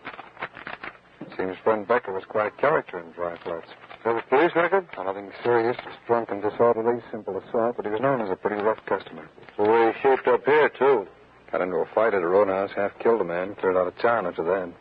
Seems 1.38 1.56
friend 1.64 1.88
Becker 1.88 2.12
was 2.12 2.24
quite 2.28 2.58
character 2.58 2.98
in 2.98 3.10
dry 3.12 3.38
flats. 3.38 3.68
Have 4.04 4.16
a 4.16 4.22
police 4.22 4.50
record? 4.54 4.86
Nothing 4.98 5.30
serious, 5.42 5.76
just 5.84 5.96
drunk 6.24 6.44
and 6.44 6.50
disorderly, 6.50 7.02
simple 7.10 7.38
assault, 7.38 7.76
but 7.76 7.84
he 7.84 7.90
was 7.90 8.00
known 8.00 8.20
as 8.20 8.30
a 8.30 8.36
pretty 8.36 8.62
rough 8.62 8.78
customer. 8.86 9.28
The 9.56 9.62
way 9.64 9.92
he 9.92 10.00
shaped 10.02 10.28
up 10.28 10.44
here, 10.44 10.68
too. 10.78 11.06
Got 11.50 11.60
into 11.60 11.76
a 11.76 11.86
fight 11.94 12.14
at 12.14 12.22
a 12.22 12.26
roadhouse, 12.26 12.70
half 12.74 12.92
killed 12.98 13.20
a 13.20 13.24
man, 13.24 13.54
cleared 13.56 13.76
out 13.76 13.86
of 13.86 13.98
town 13.98 14.26
after 14.26 14.42
that. 14.44 14.72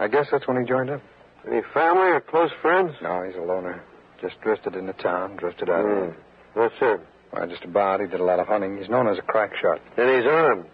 I 0.00 0.08
guess 0.08 0.26
that's 0.30 0.46
when 0.46 0.60
he 0.60 0.68
joined 0.68 0.90
up. 0.90 1.00
Any 1.46 1.62
family 1.72 2.08
or 2.08 2.20
close 2.20 2.50
friends? 2.60 2.94
No, 3.02 3.22
he's 3.22 3.36
a 3.36 3.40
loner. 3.40 3.82
Just 4.20 4.40
drifted 4.40 4.74
into 4.74 4.92
town, 4.94 5.36
drifted 5.36 5.70
out 5.70 5.84
of 5.84 6.08
it. 6.10 6.14
That's 6.54 6.74
it. 6.80 7.00
Why, 7.30 7.46
just 7.46 7.64
about. 7.64 8.00
He 8.00 8.06
did 8.06 8.20
a 8.20 8.24
lot 8.24 8.40
of 8.40 8.46
hunting. 8.48 8.78
He's 8.78 8.88
known 8.88 9.08
as 9.08 9.18
a 9.18 9.22
crack 9.22 9.52
shot. 9.60 9.80
And 9.96 10.10
he's 10.16 10.26
armed. 10.26 10.66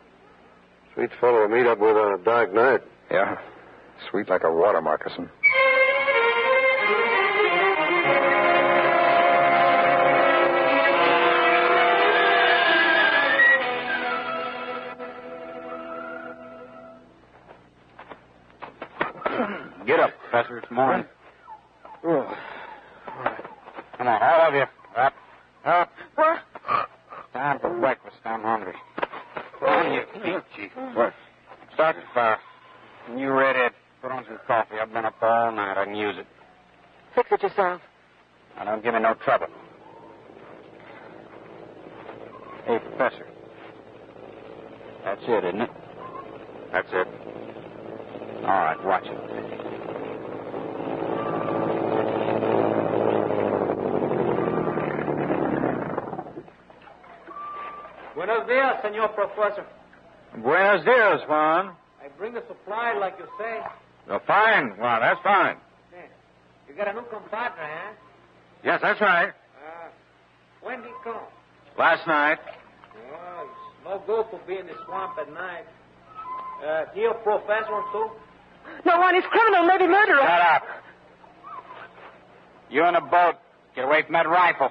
Sweet 0.95 1.11
fellow 1.21 1.47
to 1.47 1.55
meet 1.55 1.67
up 1.67 1.79
with 1.79 1.97
on 1.97 2.19
a 2.19 2.25
dark 2.25 2.55
night. 2.55 2.81
Yeah. 3.11 3.39
Sweet 4.11 4.29
like 4.29 4.45
a 4.45 4.53
water 4.53 4.81
moccasin. 4.81 5.29
Morning. 20.75 21.07
Oh. 22.03 22.37
Come 23.97 24.09
on, 24.09 24.21
all 24.21 24.49
of 24.49 24.55
you. 24.55 24.65
Up. 24.97 25.15
Up. 25.65 25.93
What? 26.17 26.39
Time 27.33 27.61
for 27.61 27.79
breakfast. 27.79 28.17
I'm 28.25 28.43
hungry. 28.43 28.75
On, 29.65 29.93
you. 29.93 30.03
you, 30.27 30.43
Chief. 30.57 30.73
Hmm. 30.73 30.97
What? 30.99 31.15
Start 31.75 31.95
the 31.95 32.03
fire. 32.13 32.41
And 33.09 33.21
you 33.21 33.31
redhead, 33.31 33.71
put 34.03 34.11
on 34.11 34.25
some 34.25 34.41
coffee. 34.49 34.75
I've 34.83 34.93
been 34.93 35.05
up 35.05 35.15
all 35.23 35.53
night. 35.53 35.79
I 35.79 35.85
can 35.85 35.95
use 35.95 36.17
it. 36.19 36.27
Fix 37.15 37.29
it 37.31 37.45
yourself. 37.45 37.81
Now, 38.57 38.65
don't 38.65 38.83
give 38.83 38.95
me 38.95 39.01
no 39.01 39.15
trouble. 39.15 39.47
Hey, 42.67 42.81
Professor. 42.81 43.29
That's 45.05 45.23
it, 45.23 45.45
isn't 45.45 45.61
it? 45.61 45.71
That's 46.73 46.89
it. 46.93 47.07
All 48.43 48.49
right, 48.49 48.85
watch 48.85 49.05
it. 49.07 49.44
Buenos 58.15 58.47
dias, 58.47 58.81
senor 58.83 59.13
professor. 59.15 59.67
Buenos 60.37 60.85
dias, 60.85 61.23
Juan. 61.29 61.75
I 62.03 62.09
bring 62.17 62.33
the 62.35 62.43
supply 62.47 62.95
like 62.99 63.17
you 63.19 63.27
say. 63.39 63.61
Oh, 64.09 64.21
fine, 64.27 64.77
Juan. 64.79 65.01
That's 65.01 65.21
fine. 65.23 65.57
You 66.69 66.75
got 66.75 66.89
a 66.89 66.93
new 66.93 67.03
compadre, 67.03 67.59
huh? 67.59 67.93
Yes, 68.65 68.81
that's 68.83 69.01
right. 69.01 69.29
Uh, 69.29 69.89
when 70.63 70.79
did 70.79 70.87
he 70.87 70.93
come? 71.05 71.23
Last 71.79 72.07
night. 72.07 72.39
Well, 73.11 73.45
it's 73.45 73.85
no 73.85 74.03
good 74.07 74.39
to 74.39 74.47
be 74.47 74.59
in 74.59 74.67
the 74.67 74.75
swamp 74.87 75.19
at 75.19 75.33
night. 75.33 75.67
Uh, 76.65 76.85
he 76.95 77.05
a 77.05 77.15
professor 77.15 77.83
too? 77.93 78.11
No 78.87 78.99
Juan, 78.99 79.15
is 79.17 79.25
criminal, 79.31 79.67
maybe 79.67 79.87
murderer. 79.87 80.19
Shut 80.21 80.41
up. 80.41 80.63
You 82.71 82.85
in 82.87 82.95
a 82.95 83.01
boat. 83.01 83.37
Get 83.75 83.85
away 83.85 84.03
from 84.03 84.13
that 84.15 84.29
rifle. 84.29 84.71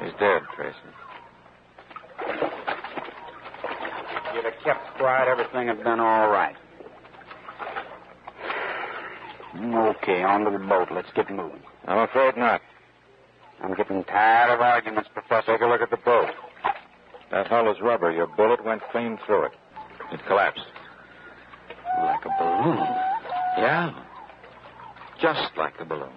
He's 0.00 0.12
dead, 0.18 0.42
Tracy. 0.54 0.76
You'd 4.34 4.44
have 4.44 4.54
kept 4.64 4.96
quiet, 4.98 5.28
everything 5.28 5.68
had 5.68 5.82
been 5.82 6.00
all 6.00 6.28
right. 6.28 6.56
Okay, 9.56 10.22
on 10.22 10.44
to 10.44 10.50
the 10.50 10.58
boat. 10.58 10.88
Let's 10.92 11.10
get 11.14 11.30
moving. 11.30 11.62
I'm 11.86 11.98
afraid 11.98 12.36
not. 12.36 12.60
I'm 13.60 13.74
getting 13.74 14.04
tired 14.04 14.54
of 14.54 14.60
arguments, 14.60 15.08
Professor. 15.12 15.52
Take 15.52 15.62
a 15.62 15.66
look 15.66 15.80
at 15.80 15.90
the 15.90 15.96
boat. 15.96 16.28
That 17.30 17.48
hull 17.48 17.70
is 17.70 17.80
rubber. 17.80 18.12
Your 18.12 18.26
bullet 18.26 18.64
went 18.64 18.82
clean 18.92 19.18
through 19.26 19.46
it. 19.46 19.52
It 20.10 20.20
collapsed. 20.26 20.64
Like 22.02 22.24
a 22.24 22.30
balloon. 22.38 22.78
Yeah. 23.58 23.92
Just 25.20 25.56
like 25.56 25.76
the 25.78 25.84
balloon. 25.84 26.12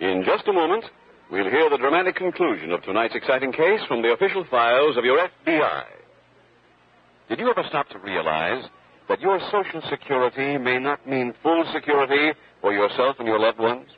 In 0.00 0.22
just 0.24 0.46
a 0.48 0.52
moment, 0.52 0.84
we'll 1.34 1.50
hear 1.50 1.68
the 1.68 1.78
dramatic 1.78 2.14
conclusion 2.14 2.70
of 2.70 2.80
tonight's 2.84 3.16
exciting 3.16 3.50
case 3.50 3.80
from 3.88 4.02
the 4.02 4.12
official 4.12 4.44
files 4.48 4.96
of 4.96 5.04
your 5.04 5.18
FBI. 5.18 5.82
Did 7.28 7.40
you 7.40 7.50
ever 7.50 7.64
stop 7.68 7.88
to 7.88 7.98
realize 7.98 8.64
that 9.08 9.20
your 9.20 9.40
Social 9.50 9.82
Security 9.90 10.56
may 10.58 10.78
not 10.78 11.08
mean 11.08 11.34
full 11.42 11.64
security 11.74 12.38
for 12.60 12.72
yourself 12.72 13.16
and 13.18 13.26
your 13.26 13.40
loved 13.40 13.58
ones? 13.58 13.88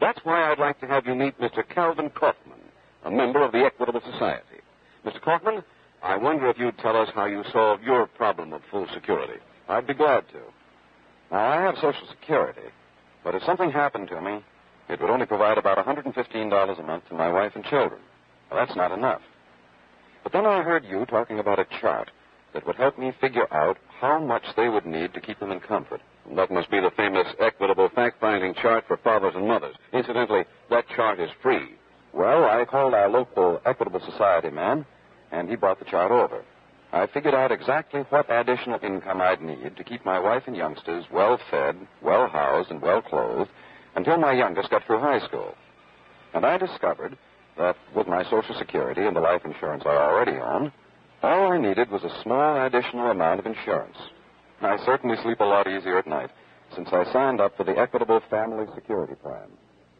That's 0.00 0.18
why 0.24 0.50
I'd 0.50 0.58
like 0.58 0.80
to 0.80 0.88
have 0.88 1.06
you 1.06 1.14
meet 1.14 1.38
Mr. 1.38 1.62
Calvin 1.68 2.10
Kaufman, 2.10 2.58
a 3.04 3.10
member 3.10 3.44
of 3.44 3.52
the 3.52 3.58
Equitable 3.64 4.02
Society. 4.12 4.58
Mr. 5.06 5.22
Kaufman, 5.22 5.62
I 6.02 6.16
wonder 6.16 6.50
if 6.50 6.58
you'd 6.58 6.78
tell 6.78 6.96
us 6.96 7.08
how 7.14 7.26
you 7.26 7.44
solved 7.52 7.84
your 7.84 8.06
problem 8.06 8.52
of 8.52 8.62
full 8.68 8.88
security. 8.92 9.40
I'd 9.68 9.86
be 9.86 9.94
glad 9.94 10.26
to. 10.30 10.40
Now, 11.30 11.38
I 11.38 11.62
have 11.62 11.76
Social 11.76 12.08
Security, 12.10 12.68
but 13.22 13.36
if 13.36 13.44
something 13.44 13.70
happened 13.70 14.08
to 14.08 14.20
me, 14.20 14.40
it 14.88 15.00
would 15.00 15.10
only 15.10 15.26
provide 15.26 15.58
about 15.58 15.78
$115 15.78 16.78
a 16.78 16.82
month 16.82 17.08
to 17.08 17.14
my 17.14 17.30
wife 17.30 17.52
and 17.54 17.64
children. 17.64 18.00
Well, 18.50 18.64
that's 18.64 18.76
not 18.76 18.92
enough. 18.92 19.20
But 20.22 20.32
then 20.32 20.46
I 20.46 20.62
heard 20.62 20.84
you 20.84 21.04
talking 21.06 21.38
about 21.38 21.58
a 21.58 21.66
chart 21.80 22.10
that 22.54 22.66
would 22.66 22.76
help 22.76 22.98
me 22.98 23.12
figure 23.20 23.52
out 23.52 23.76
how 24.00 24.18
much 24.18 24.44
they 24.56 24.68
would 24.68 24.86
need 24.86 25.12
to 25.14 25.20
keep 25.20 25.38
them 25.38 25.52
in 25.52 25.60
comfort. 25.60 26.00
That 26.34 26.50
must 26.50 26.70
be 26.70 26.80
the 26.80 26.90
famous 26.96 27.26
equitable 27.38 27.88
fact 27.94 28.20
finding 28.20 28.54
chart 28.54 28.84
for 28.86 28.96
fathers 28.96 29.34
and 29.34 29.46
mothers. 29.46 29.76
Incidentally, 29.92 30.44
that 30.70 30.88
chart 30.94 31.20
is 31.20 31.30
free. 31.42 31.74
Well, 32.12 32.44
I 32.44 32.64
called 32.64 32.94
our 32.94 33.08
local 33.08 33.60
Equitable 33.64 34.00
Society 34.00 34.50
man, 34.50 34.86
and 35.30 35.48
he 35.48 35.56
brought 35.56 35.78
the 35.78 35.84
chart 35.84 36.10
over. 36.10 36.42
I 36.92 37.06
figured 37.06 37.34
out 37.34 37.52
exactly 37.52 38.00
what 38.08 38.30
additional 38.30 38.80
income 38.82 39.20
I'd 39.20 39.42
need 39.42 39.76
to 39.76 39.84
keep 39.84 40.06
my 40.06 40.18
wife 40.18 40.44
and 40.46 40.56
youngsters 40.56 41.04
well 41.12 41.38
fed, 41.50 41.76
well 42.02 42.28
housed, 42.28 42.70
and 42.70 42.80
well 42.80 43.02
clothed 43.02 43.50
until 43.98 44.16
my 44.16 44.32
youngest 44.32 44.70
got 44.70 44.86
through 44.86 45.00
high 45.00 45.18
school. 45.26 45.56
And 46.32 46.46
I 46.46 46.56
discovered 46.56 47.18
that 47.56 47.76
with 47.96 48.06
my 48.06 48.22
Social 48.30 48.54
Security 48.56 49.04
and 49.04 49.16
the 49.16 49.20
life 49.20 49.42
insurance 49.44 49.82
I 49.84 49.96
already 49.96 50.38
owned, 50.38 50.70
all 51.20 51.50
I 51.50 51.58
needed 51.58 51.90
was 51.90 52.04
a 52.04 52.22
small 52.22 52.64
additional 52.64 53.10
amount 53.10 53.40
of 53.40 53.46
insurance. 53.46 53.96
I 54.60 54.76
certainly 54.86 55.16
sleep 55.24 55.40
a 55.40 55.44
lot 55.44 55.66
easier 55.66 55.98
at 55.98 56.06
night 56.06 56.30
since 56.76 56.88
I 56.92 57.12
signed 57.12 57.40
up 57.40 57.56
for 57.56 57.64
the 57.64 57.76
Equitable 57.76 58.20
Family 58.30 58.66
Security 58.72 59.16
Plan. 59.16 59.48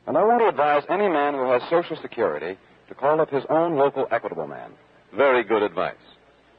And 0.06 0.16
I 0.16 0.22
want 0.22 0.42
to 0.42 0.48
advise 0.48 0.84
any 0.88 1.08
man 1.08 1.34
who 1.34 1.50
has 1.50 1.62
Social 1.68 1.96
Security 2.00 2.56
to 2.88 2.94
call 2.94 3.20
up 3.20 3.30
his 3.30 3.42
own 3.50 3.74
local 3.74 4.06
Equitable 4.12 4.46
man. 4.46 4.70
Very 5.16 5.42
good 5.42 5.64
advice. 5.64 5.96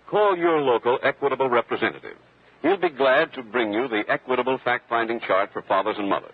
Call 0.10 0.36
your 0.36 0.60
local 0.60 1.00
Equitable 1.04 1.48
representative. 1.48 2.18
He'll 2.62 2.76
be 2.76 2.90
glad 2.90 3.32
to 3.36 3.44
bring 3.44 3.72
you 3.72 3.88
the 3.88 4.04
Equitable 4.10 4.60
fact 4.62 4.90
finding 4.90 5.22
chart 5.22 5.52
for 5.54 5.62
fathers 5.62 5.96
and 5.98 6.10
mothers. 6.10 6.34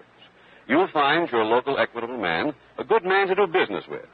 You'll 0.67 0.88
find 0.91 1.30
your 1.32 1.45
local 1.45 1.78
Equitable 1.78 2.17
man 2.17 2.54
a 2.78 2.84
good 2.84 3.04
man 3.06 3.28
to 3.28 3.36
do 3.36 3.47
business 3.47 3.84
with. 3.89 4.06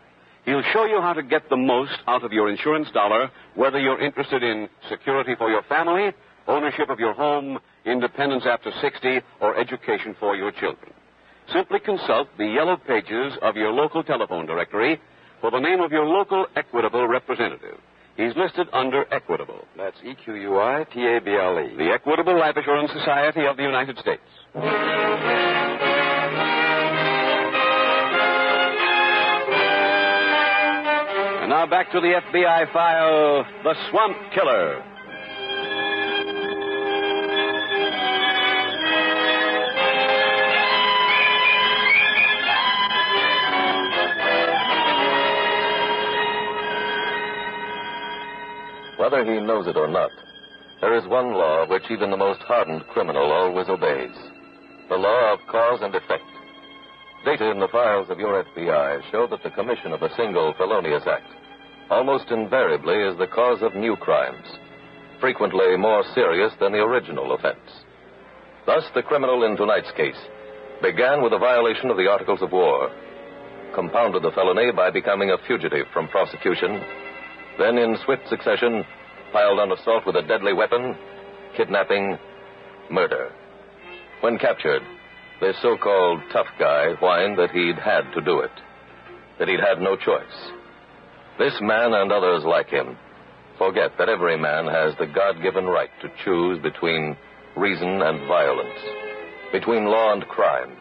He'll 0.46 0.64
show 0.74 0.86
you 0.86 1.00
how 1.02 1.14
to 1.14 1.24
get 1.24 1.50
the 1.50 1.58
most 1.58 1.98
out 2.08 2.24
of 2.24 2.34
your 2.34 2.50
insurance 2.50 2.90
dollar, 2.94 3.30
whether 3.56 3.80
you're 3.80 4.02
interested 4.02 4.44
in 4.44 4.68
security 4.90 5.34
for 5.38 5.50
your 5.50 5.62
family, 5.64 6.12
ownership 6.48 6.90
of 6.90 7.00
your 7.00 7.14
home, 7.14 7.60
independence 7.86 8.44
after 8.48 8.72
60, 8.82 9.20
or 9.40 9.56
education 9.58 10.16
for 10.20 10.36
your 10.36 10.52
children. 10.52 10.92
Simply 11.54 11.80
consult 11.80 12.28
the 12.38 12.46
yellow 12.48 12.78
pages 12.78 13.34
of 13.42 13.56
your 13.56 13.72
local 13.72 14.04
telephone 14.04 14.46
directory 14.46 15.00
for 15.42 15.52
the 15.52 15.60
name 15.60 15.80
of 15.82 15.92
your 15.92 16.06
local 16.06 16.48
Equitable 16.56 17.08
representative. 17.08 17.78
He's 18.18 18.36
listed 18.36 18.68
under 18.74 19.06
Equitable. 19.14 19.66
That's 19.78 19.98
E 20.04 20.16
Q 20.16 20.36
U 20.36 20.60
I 20.60 20.86
T 20.94 21.00
A 21.06 21.22
B 21.22 21.32
L 21.32 21.60
E. 21.60 21.76
The 21.78 21.92
Equitable 21.94 22.38
Life 22.38 22.58
Assurance 22.58 22.92
Society 22.92 23.46
of 23.46 23.58
the 23.58 23.64
United 23.64 23.98
States. 24.00 24.22
Now 31.62 31.68
back 31.68 31.92
to 31.92 32.00
the 32.00 32.20
FBI 32.34 32.74
file 32.74 33.46
The 33.64 33.76
Swamp 33.92 34.18
Killer. 34.34 34.82
Whether 48.98 49.24
he 49.24 49.40
knows 49.40 49.68
it 49.68 49.78
or 49.78 49.88
not, 49.88 50.10
there 50.80 50.98
is 50.98 51.06
one 51.06 51.34
law 51.34 51.68
which 51.68 51.84
even 51.92 52.10
the 52.10 52.18
most 52.18 52.42
hardened 52.42 52.88
criminal 52.88 53.32
always 53.32 53.70
obeys 53.70 54.18
the 54.90 54.98
law 54.98 55.34
of 55.34 55.40
cause 55.48 55.82
and 55.84 55.94
effect. 55.94 56.24
Data 57.24 57.52
in 57.52 57.60
the 57.60 57.68
files 57.68 58.10
of 58.10 58.18
your 58.18 58.44
FBI 58.44 59.12
show 59.12 59.28
that 59.28 59.44
the 59.44 59.52
commission 59.52 59.94
of 59.94 60.02
a 60.02 60.14
single 60.16 60.56
felonious 60.58 61.04
act 61.06 61.32
almost 61.92 62.32
invariably 62.32 62.96
is 62.96 63.18
the 63.18 63.28
cause 63.28 63.62
of 63.62 63.76
new 63.76 63.98
crimes, 63.98 64.48
frequently 65.20 65.76
more 65.76 66.04
serious 66.16 66.54
than 66.60 66.72
the 66.72 66.80
original 66.80 67.34
offense. 67.34 67.84
Thus, 68.66 68.86
the 68.96 69.04
criminal 69.04 69.44
in 69.44 69.58
tonight's 69.58 69.92
case 69.92 70.20
began 70.82 71.22
with 71.22 71.34
a 71.34 71.38
violation 71.38 71.92
of 71.92 71.98
the 71.98 72.08
Articles 72.08 72.42
of 72.42 72.54
War, 72.54 72.90
compounded 73.76 74.24
the 74.24 74.32
felony 74.32 74.72
by 74.72 74.90
becoming 74.90 75.32
a 75.32 75.38
fugitive 75.46 75.86
from 75.94 76.08
prosecution, 76.08 76.82
then, 77.60 77.78
in 77.78 77.98
swift 78.06 78.24
succession, 78.30 78.86
piled 79.34 79.60
on 79.60 79.74
assault 79.74 80.06
with 80.06 80.16
a 80.16 80.22
deadly 80.22 80.54
weapon, 80.54 80.96
kidnapping, 81.58 82.18
murder. 82.90 83.34
When 84.22 84.40
captured, 84.40 84.82
this 85.42 85.58
so 85.62 85.76
called 85.76 86.22
tough 86.32 86.48
guy 86.58 86.94
whined 87.00 87.38
that 87.38 87.52
he'd 87.52 87.78
had 87.78 88.12
to 88.14 88.22
do 88.22 88.40
it, 88.40 88.52
that 89.40 89.50
he'd 89.50 89.60
had 89.60 89.82
no 89.82 89.98
choice. 89.98 90.52
This 91.40 91.54
man 91.62 91.94
and 91.94 92.12
others 92.12 92.44
like 92.46 92.70
him 92.70 92.98
forget 93.58 93.92
that 93.98 94.10
every 94.10 94.38
man 94.38 94.66
has 94.66 94.96
the 94.98 95.06
God 95.06 95.42
given 95.42 95.66
right 95.66 95.90
to 96.02 96.10
choose 96.24 96.60
between 96.64 97.16
reason 97.56 98.02
and 98.02 98.28
violence, 98.28 98.80
between 99.52 99.86
law 99.86 100.14
and 100.14 100.28
crime, 100.28 100.76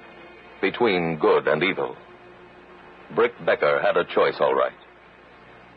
between 0.62 1.18
good 1.18 1.46
and 1.46 1.62
evil. 1.62 1.94
Brick 3.14 3.32
Becker 3.44 3.80
had 3.82 3.96
a 3.96 4.04
choice, 4.14 4.36
all 4.40 4.54
right, 4.54 4.72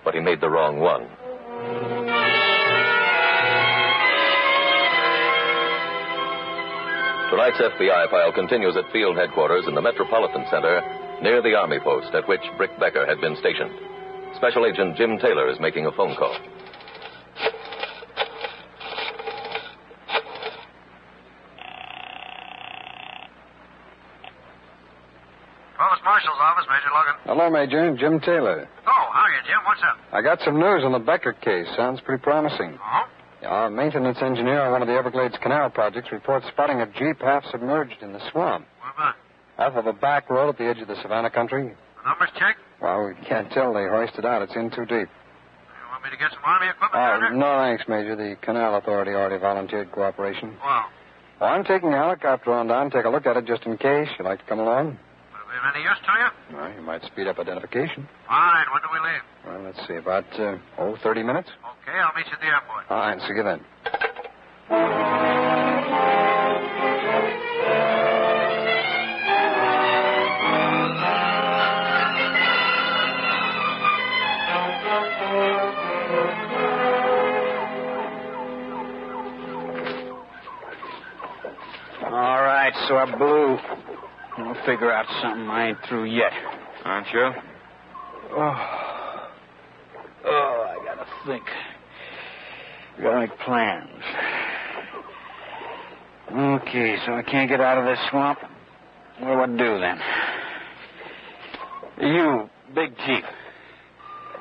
but 0.05 0.13
he 0.13 0.19
made 0.21 0.39
the 0.39 0.49
wrong 0.49 0.79
one. 0.79 1.09
Tonight's 7.31 7.59
FBI 7.59 8.11
file 8.11 8.31
continues 8.31 8.77
at 8.77 8.91
field 8.93 9.17
headquarters 9.17 9.65
in 9.67 9.75
the 9.75 9.81
Metropolitan 9.81 10.45
Center 10.51 10.81
near 11.21 11.41
the 11.41 11.55
Army 11.55 11.79
post 11.83 12.13
at 12.13 12.29
which 12.29 12.43
Brick 12.57 12.71
Becker 12.79 13.05
had 13.05 13.19
been 13.19 13.35
stationed. 13.37 13.71
Special 14.35 14.65
Agent 14.65 14.97
Jim 14.97 15.17
Taylor 15.19 15.49
is 15.49 15.59
making 15.59 15.85
a 15.85 15.91
phone 15.91 16.15
call. 16.15 16.35
Provost 25.75 26.03
Marshal's 26.03 26.37
office, 26.39 26.65
Major 26.69 26.91
Logan. 26.93 27.15
Hello, 27.25 27.49
Major. 27.49 27.97
Jim 27.97 28.19
Taylor. 28.19 28.67
Oh, 28.85 28.91
how 29.13 29.21
are 29.21 29.29
you, 29.31 29.41
Jim? 29.45 29.57
What's 29.65 29.81
up? 29.83 29.97
I 30.11 30.21
got 30.21 30.39
some 30.41 30.59
news 30.59 30.83
on 30.83 30.91
the 30.91 30.99
Becker 30.99 31.33
case. 31.33 31.67
Sounds 31.75 31.99
pretty 32.01 32.21
promising. 32.21 32.77
Oh? 32.81 33.47
Our 33.47 33.69
maintenance 33.69 34.19
engineer 34.21 34.61
on 34.61 34.71
one 34.71 34.81
of 34.81 34.87
the 34.87 34.93
Everglades 34.93 35.35
Canal 35.41 35.69
projects 35.69 36.11
reports 36.11 36.45
spotting 36.47 36.79
a 36.79 36.85
jeep 36.87 37.21
half 37.21 37.43
submerged 37.51 38.01
in 38.01 38.13
the 38.13 38.21
swamp. 38.31 38.65
What 38.79 38.93
about? 38.95 39.15
Half 39.57 39.75
of 39.75 39.87
a 39.87 39.93
back 39.93 40.29
road 40.29 40.49
at 40.49 40.57
the 40.57 40.65
edge 40.65 40.79
of 40.79 40.87
the 40.87 40.95
Savannah 41.01 41.29
country. 41.29 41.73
Numbers 42.05 42.29
checked? 42.37 42.59
Well, 42.81 43.05
we 43.07 43.25
can't 43.25 43.51
tell. 43.51 43.73
They 43.73 43.85
hoisted 43.87 44.25
out. 44.25 44.41
It's 44.41 44.55
in 44.55 44.69
too 44.69 44.85
deep. 44.85 45.07
You 45.07 45.85
want 45.91 46.03
me 46.03 46.09
to 46.11 46.17
get 46.17 46.31
some 46.31 46.43
Army 46.43 46.67
equipment 46.67 46.93
there? 47.21 47.31
no, 47.33 47.59
thanks, 47.61 47.83
Major. 47.87 48.15
The 48.15 48.35
Canal 48.41 48.75
Authority 48.75 49.11
already 49.11 49.37
volunteered 49.37 49.91
cooperation. 49.91 50.55
Wow. 50.63 50.85
Well, 51.39 51.49
I'm 51.53 51.63
taking 51.63 51.93
a 51.93 51.97
helicopter 51.97 52.51
on 52.53 52.67
down. 52.67 52.91
Take 52.91 53.05
a 53.05 53.09
look 53.09 53.25
at 53.25 53.37
it 53.37 53.45
just 53.45 53.63
in 53.65 53.77
case. 53.77 54.09
You'd 54.17 54.25
like 54.25 54.39
to 54.39 54.45
come 54.45 54.59
along? 54.59 54.85
Will 54.87 54.93
it 54.93 55.51
be 55.51 55.57
of 55.57 55.75
any 55.75 55.83
use 55.83 55.97
to 56.05 56.11
you? 56.19 56.57
Well, 56.57 56.73
you 56.73 56.81
might 56.81 57.03
speed 57.05 57.27
up 57.27 57.39
identification. 57.39 58.07
Fine. 58.27 58.65
When 58.71 58.81
do 58.81 58.87
we 58.91 58.99
leave? 58.99 59.21
Well, 59.45 59.61
let's 59.63 59.87
see, 59.87 59.95
about, 59.95 60.25
uh, 60.39 60.57
oh, 60.77 60.97
30 61.03 61.23
minutes? 61.23 61.49
Okay, 61.87 61.97
I'll 61.97 62.13
meet 62.15 62.25
you 62.27 62.33
at 62.33 62.39
the 62.39 62.47
airport. 62.47 62.85
All 62.89 62.97
right, 62.97 63.19
see 63.21 63.33
you 63.33 63.43
then. 63.43 63.61
All 82.13 82.43
right, 82.43 82.71
so 82.87 82.95
I 82.95 83.05
blew. 83.17 83.57
We'll 84.37 84.65
figure 84.67 84.91
out 84.91 85.07
something. 85.19 85.49
I 85.49 85.69
ain't 85.69 85.79
through 85.89 86.05
yet. 86.05 86.31
Aren't 86.85 87.07
you? 87.11 87.31
Oh. 88.33 89.29
Oh, 90.23 90.67
I 90.69 90.85
gotta 90.85 91.07
think. 91.25 91.41
I 92.99 93.01
gotta 93.01 93.19
make 93.19 93.39
plans. 93.39 94.03
Okay, 96.61 96.97
so 97.03 97.13
I 97.13 97.23
can't 97.23 97.49
get 97.49 97.59
out 97.59 97.79
of 97.79 97.85
this 97.85 97.97
swamp. 98.11 98.37
What 99.17 99.33
do 99.33 99.33
I 99.33 99.47
do 99.47 99.79
then? 99.79 99.99
You, 102.13 102.49
Big 102.75 102.95
Chief. 103.07 103.23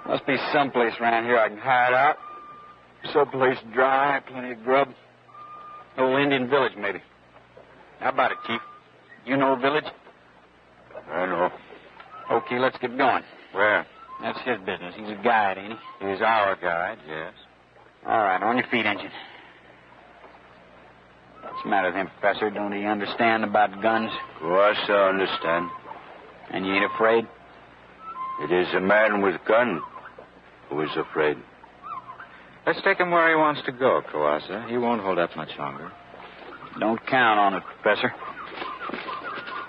Must 0.09 0.27
be 0.27 0.37
someplace 0.53 0.93
around 1.01 1.25
here 1.25 1.39
I 1.39 1.49
can 1.49 1.57
hide 1.57 1.95
out. 1.95 2.17
Someplace 3.15 3.57
dry, 3.73 4.21
plenty 4.29 4.53
of 4.53 4.63
grub. 4.63 4.89
Old 5.97 6.21
Indian 6.21 6.51
village, 6.51 6.73
maybe. 6.77 7.01
How 8.03 8.09
about 8.09 8.33
it, 8.33 8.39
Chief? 8.49 8.61
You 9.25 9.37
know 9.37 9.53
a 9.53 9.57
village? 9.61 9.85
I 11.09 11.27
know. 11.27 11.51
Okay, 12.33 12.59
let's 12.59 12.77
get 12.79 12.99
going. 12.99 13.23
Where? 13.53 13.87
That's 14.21 14.39
his 14.45 14.59
business. 14.67 14.95
He's 14.97 15.09
a 15.09 15.23
guide, 15.23 15.59
ain't 15.59 15.79
he? 16.01 16.09
He's 16.09 16.21
our 16.21 16.57
guide, 16.57 16.99
yes. 17.07 17.33
All 18.05 18.19
right, 18.19 18.43
on 18.43 18.57
your 18.57 18.67
feet, 18.73 18.87
engine. 18.87 19.11
What's 21.43 21.63
the 21.63 21.71
matter 21.71 21.89
with 21.89 21.97
him, 21.97 22.09
Professor? 22.19 22.51
Don't 22.51 22.73
he 22.73 22.85
understand 22.85 23.45
about 23.45 23.81
guns? 23.81 24.11
Of 24.35 24.41
course 24.41 24.79
I 24.89 25.09
understand. 25.09 25.71
And 26.51 26.67
you 26.67 26.73
ain't 26.75 26.91
afraid? 26.93 27.25
It 28.43 28.51
is 28.51 28.67
a 28.75 28.81
man 28.81 29.23
with 29.23 29.37
gun 29.47 29.81
who 30.69 30.81
is 30.81 30.91
afraid. 30.97 31.37
Let's 32.67 32.81
take 32.83 32.99
him 32.99 33.13
where 33.13 33.29
he 33.29 33.37
wants 33.37 33.61
to 33.67 33.73
go, 33.73 34.03
Kawasa. 34.13 34.69
He 34.69 34.77
won't 34.77 35.03
hold 35.03 35.21
up 35.21 35.37
much 35.37 35.51
longer. 35.57 35.93
Don't 36.79 37.05
count 37.07 37.39
on 37.39 37.55
it, 37.55 37.63
Professor. 37.83 38.13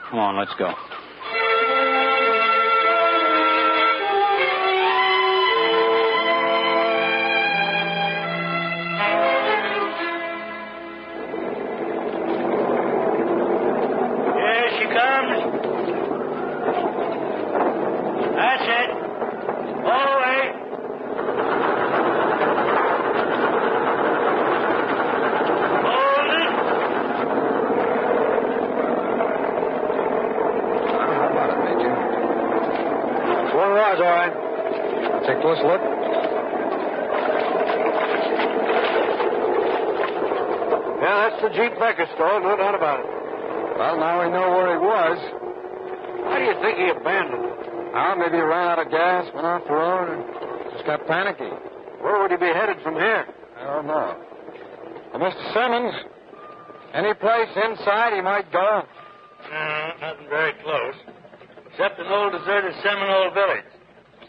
Come 0.10 0.20
on, 0.20 0.38
let's 0.38 0.54
go. 0.58 0.74
Jeep 41.54 41.78
Becker 41.80 42.08
store, 42.16 42.42
no 42.42 42.58
doubt 42.58 42.76
about 42.76 43.00
it. 43.00 43.06
Well, 43.78 43.98
now 43.98 44.26
we 44.26 44.32
know 44.32 44.50
where 44.52 44.74
he 44.74 44.80
was. 44.82 45.18
Why 46.26 46.40
do 46.40 46.46
you 46.46 46.58
think 46.62 46.78
he 46.78 46.90
abandoned 46.90 47.46
it? 47.46 47.58
Oh, 47.94 48.16
maybe 48.18 48.38
he 48.38 48.42
ran 48.42 48.68
out 48.70 48.80
of 48.80 48.90
gas, 48.90 49.30
went 49.34 49.46
off 49.46 49.62
the 49.68 49.74
road, 49.74 50.10
and 50.10 50.74
just 50.74 50.86
got 50.86 51.06
panicky. 51.06 51.50
Where 52.02 52.22
would 52.22 52.32
he 52.32 52.38
be 52.38 52.50
headed 52.52 52.82
from 52.82 52.96
here? 52.96 53.26
I 53.60 53.64
don't 53.66 53.86
know. 53.88 54.18
Well, 55.14 55.22
Mr. 55.30 55.54
Simmons, 55.54 55.94
any 56.94 57.14
place 57.14 57.50
inside 57.56 58.14
he 58.14 58.22
might 58.22 58.52
go? 58.52 58.82
No, 59.52 59.92
nothing 60.02 60.30
very 60.30 60.54
close. 60.64 60.96
Except 61.70 62.00
an 62.00 62.08
old 62.08 62.34
deserted 62.34 62.74
Seminole 62.82 63.32
village. 63.34 63.66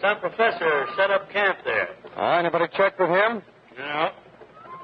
Some 0.00 0.20
professor 0.20 0.86
set 0.96 1.10
up 1.10 1.30
camp 1.30 1.58
there. 1.64 1.88
Oh, 2.16 2.32
anybody 2.32 2.66
checked 2.76 3.00
with 3.00 3.08
him? 3.08 3.42
No. 3.78 4.10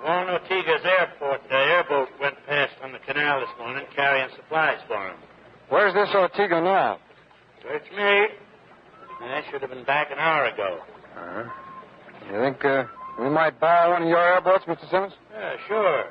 Juan 0.02 0.30
Ortega's 0.30 0.84
airport, 0.84 1.42
uh, 1.50 1.54
airboat 1.54 2.08
went 2.20 2.34
past 2.46 2.72
on 2.82 2.92
the 2.92 2.98
canal 3.00 3.40
this 3.40 3.50
morning 3.58 3.84
carrying 3.94 4.28
supplies 4.34 4.78
for 4.88 5.08
him. 5.08 5.16
Where's 5.68 5.94
this 5.94 6.08
Ortega 6.14 6.60
now? 6.60 6.98
Search 7.62 7.84
me. 7.92 8.26
I 9.22 9.42
should 9.50 9.60
have 9.60 9.70
been 9.70 9.84
back 9.84 10.10
an 10.10 10.18
hour 10.18 10.46
ago. 10.46 10.78
Uh-huh. 11.16 11.44
You 12.32 12.40
think 12.40 12.64
uh, 12.64 12.84
we 13.20 13.28
might 13.28 13.60
buy 13.60 13.88
one 13.88 14.02
of 14.02 14.08
your 14.08 14.18
airboats, 14.18 14.64
Mr. 14.64 14.90
Simmons? 14.90 15.12
Yeah, 15.32 15.56
sure. 15.68 16.04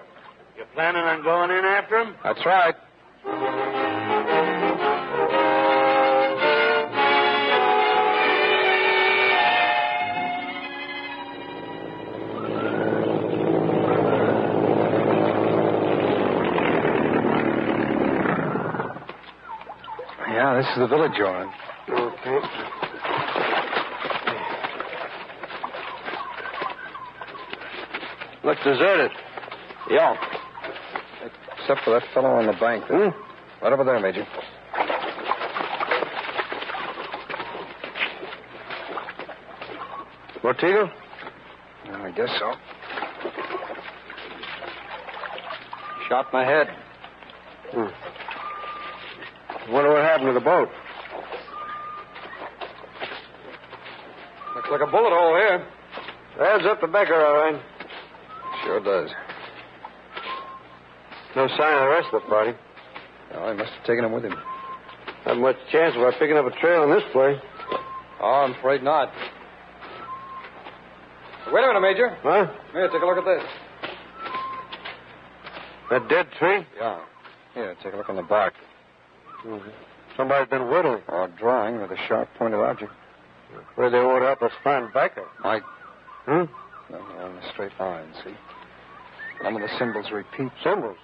You 0.58 0.64
planning 0.76 1.02
on 1.02 1.24
going 1.24 1.50
in 1.50 1.66
after 1.66 2.00
him? 2.00 2.16
That's 2.24 2.46
right. 2.46 2.76
The 20.80 20.88
village 20.88 21.12
you're 21.18 21.42
in. 21.42 21.50
Okay. 21.90 22.40
Looks 28.46 28.64
deserted. 28.64 29.12
Yeah. 29.90 30.16
Except 31.60 31.82
for 31.84 31.90
that 32.00 32.04
fellow 32.14 32.30
on 32.30 32.46
the 32.46 32.54
bank. 32.54 32.86
Hmm? 32.88 33.10
Right 33.62 33.74
over 33.74 33.84
there, 33.84 34.00
Major. 34.00 34.26
Ortega? 40.42 40.90
I 41.92 42.12
guess 42.12 42.30
so. 42.40 42.54
Shot 46.08 46.34
in 46.34 46.40
the 46.40 46.46
head. 46.46 46.68
Hmm. 47.74 48.10
Wonder 49.72 49.92
what 49.92 50.04
happened 50.20 50.36
to 50.36 50.40
the 50.40 50.46
boat. 50.46 50.70
Looks 54.56 54.70
like 54.72 54.82
a 54.82 54.92
bullet 54.92 55.12
hole 55.12 55.36
here. 55.36 55.66
Adds 56.42 56.66
up 56.66 56.82
the 56.82 56.88
Becker, 56.88 57.16
all 57.16 57.52
right. 57.52 57.62
Sure 58.64 58.80
does. 58.80 59.10
No 61.36 61.48
sign 61.48 61.74
of 61.74 61.82
the 61.82 61.90
rest 61.90 62.08
of 62.14 62.22
the 62.22 62.28
party. 62.28 62.58
Well, 63.34 63.52
he 63.52 63.58
must 63.58 63.72
have 63.72 63.86
taken 63.86 64.04
him 64.04 64.12
with 64.12 64.24
him. 64.24 64.36
Not 65.26 65.38
much 65.38 65.56
chance 65.72 65.96
of 65.96 66.02
our 66.02 66.12
picking 66.14 66.38
up 66.38 66.46
a 66.46 66.60
trail 66.60 66.84
in 66.84 66.90
this 66.90 67.04
place. 67.14 67.40
Oh, 68.22 68.46
I'm 68.46 68.56
afraid 68.56 68.84
not. 68.84 69.12
Wait 71.52 71.64
a 71.64 71.68
minute, 71.68 71.82
Major. 71.82 72.18
Huh? 72.24 72.48
Here, 72.74 72.90
take 72.90 73.02
a 73.02 73.06
look 73.06 73.18
at 73.18 73.26
this. 73.26 73.44
That 75.90 76.10
dead 76.10 76.28
tree? 76.38 76.66
Yeah. 76.78 77.00
Here, 77.54 77.76
take 77.84 77.94
a 77.94 77.98
look 77.98 78.10
on 78.10 78.16
the 78.16 78.24
bark. 78.24 78.54
Mm-hmm. 79.46 79.70
Somebody's 80.18 80.50
been 80.50 80.70
whittling. 80.70 81.02
Or 81.08 81.28
drawing 81.40 81.82
with 81.82 81.92
a 81.92 81.98
sharp 82.08 82.30
pointed 82.38 82.60
object. 82.60 82.92
Where 83.76 83.90
they 83.90 84.00
won't 84.00 84.24
help 84.24 84.42
us 84.42 84.52
find 84.64 84.92
Becker. 84.94 85.26
I. 85.44 85.60
Hmm? 86.26 86.44
No, 86.92 87.00
on 87.00 87.38
a 87.38 87.50
straight 87.54 87.72
line, 87.80 88.08
see? 88.24 88.34
None 89.44 89.56
of 89.56 89.62
the 89.62 89.70
symbols 89.78 90.08
repeat. 90.12 90.52
Symbols? 90.64 90.98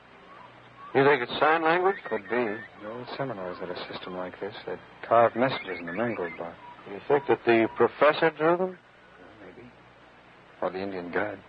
You 0.93 1.03
think 1.03 1.21
it's 1.23 1.39
sign 1.39 1.63
language? 1.63 1.97
Could 2.09 2.23
be. 2.23 2.45
The 2.81 2.89
old 2.89 3.07
Seminoles 3.17 3.57
had 3.59 3.69
a 3.69 3.77
system 3.91 4.15
like 4.15 4.39
this. 4.39 4.55
They'd 4.65 4.79
carve 5.07 5.35
messages 5.35 5.79
in 5.79 5.85
the 5.85 5.93
mangrove 5.93 6.37
bark. 6.37 6.55
You 6.89 6.99
think 7.07 7.27
that 7.27 7.39
the 7.45 7.67
professor 7.75 8.29
drew 8.31 8.57
them? 8.57 8.77
Maybe. 9.45 9.67
Or 10.61 10.69
the 10.69 10.79
Indian 10.79 11.11
guide. 11.11 11.39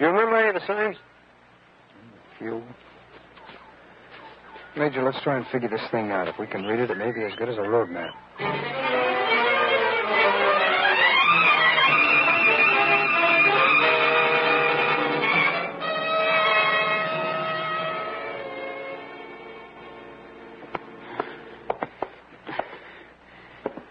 You 0.00 0.06
remember 0.06 0.36
any 0.36 0.48
of 0.48 0.54
the 0.54 0.66
signs? 0.66 0.96
A 0.96 2.38
few. 2.38 2.62
Major, 4.78 5.02
let's 5.02 5.20
try 5.24 5.36
and 5.36 5.44
figure 5.48 5.68
this 5.68 5.80
thing 5.90 6.12
out. 6.12 6.28
If 6.28 6.38
we 6.38 6.46
can 6.46 6.64
read 6.64 6.78
it, 6.78 6.88
it 6.88 6.96
may 6.96 7.10
be 7.10 7.24
as 7.24 7.34
good 7.36 7.48
as 7.48 7.56
a 7.58 7.62
road 7.62 7.90
map. 7.90 8.14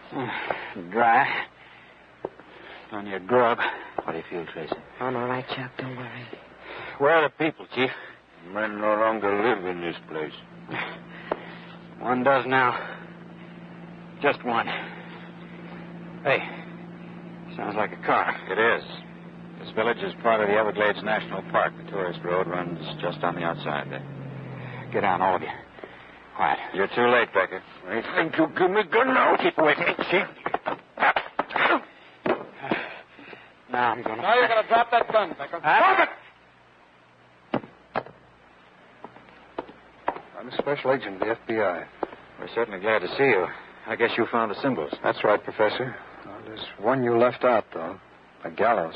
Hmm. 0.10 0.90
Dry. 0.90 1.28
On 2.94 3.06
your 3.06 3.20
grub. 3.20 3.58
How 4.06 4.14
do 4.14 4.20
you 4.20 4.24
feel, 4.30 4.46
Tracy? 4.54 4.74
I'm 5.02 5.18
all 5.18 5.28
right, 5.28 5.46
Chuck. 5.50 5.72
Don't 5.78 5.98
worry. 5.98 6.26
Where 7.00 7.12
are 7.12 7.24
the 7.24 7.36
people, 7.44 7.68
Chief? 7.76 7.92
Men 8.54 8.80
no 8.80 8.96
longer 8.96 9.44
live 9.44 9.66
in 9.66 9.82
this 9.82 9.98
place. 10.08 10.32
One 12.00 12.24
does 12.24 12.46
now. 12.46 12.78
Just 14.22 14.44
one. 14.44 14.68
Hey, 16.24 16.40
sounds 17.56 17.76
like 17.76 17.92
a 17.92 18.06
car. 18.06 18.36
It 18.50 18.58
is. 18.58 18.84
This 19.60 19.72
village 19.76 19.98
is 19.98 20.14
part 20.22 20.42
of 20.42 20.48
the 20.48 20.54
Everglades 20.54 21.04
National 21.04 21.42
Park. 21.52 21.74
The 21.84 21.92
tourist 21.92 22.20
road 22.24 22.48
runs 22.48 22.80
just 23.02 23.24
on 23.24 23.36
the 23.36 23.42
outside 23.42 23.92
there. 23.92 24.04
Get 24.92 25.02
down, 25.02 25.22
all 25.22 25.36
of 25.36 25.42
you. 25.42 25.50
Quiet. 26.36 26.60
You're 26.74 26.88
too 26.88 27.08
late, 27.08 27.34
Becker. 27.34 27.62
I 27.88 28.02
think 28.16 28.38
you 28.38 28.48
give 28.58 28.72
me 28.72 28.84
gun 28.92 29.08
now. 29.14 29.36
Keep 29.38 29.58
away 29.58 29.74
from 29.76 29.86
me, 29.86 29.96
Chief. 30.12 30.28
Now 33.72 33.92
I'm 33.92 34.04
going 34.04 34.16
to. 34.18 34.22
Now 34.22 34.36
you're 34.36 34.48
going 34.48 34.64
to 34.64 34.68
drop 34.70 34.92
that 34.92 35.12
gun, 35.12 35.36
Becker. 35.38 35.60
Drop 35.60 36.00
it! 36.00 36.10
I'm 40.48 40.54
a 40.54 40.58
special 40.60 40.94
agent 40.94 41.16
of 41.16 41.20
the 41.20 41.54
FBI. 41.54 41.86
We're 42.40 42.48
certainly 42.56 42.80
glad 42.80 43.00
to 43.00 43.08
see 43.18 43.26
you. 43.26 43.48
I 43.86 43.98
guess 43.98 44.12
you 44.18 44.26
found 44.32 44.50
the 44.50 44.62
symbols. 44.62 44.94
That's 45.04 45.22
right, 45.22 45.44
Professor. 45.44 45.94
Well, 46.26 46.38
there's 46.46 46.64
one 46.80 47.04
you 47.04 47.18
left 47.18 47.44
out, 47.44 47.66
though. 47.74 48.00
A 48.46 48.52
gallows. 48.52 48.96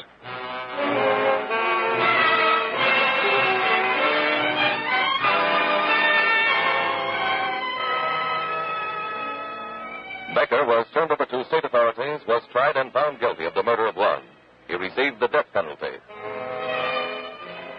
Becker 10.34 10.66
was 10.66 10.88
turned 10.94 11.12
over 11.12 11.26
to 11.26 11.46
state 11.50 11.66
authorities, 11.66 12.26
was 12.30 12.44
tried 12.54 12.78
and 12.78 12.94
found 12.94 13.20
guilty 13.20 13.44
of 13.44 13.54
the 13.56 13.64
murder 13.64 13.88
of 13.88 13.98
one. 13.98 14.22
He 14.70 14.76
received 14.76 15.20
the 15.20 15.28
death 15.28 15.48
penalty. 15.52 15.98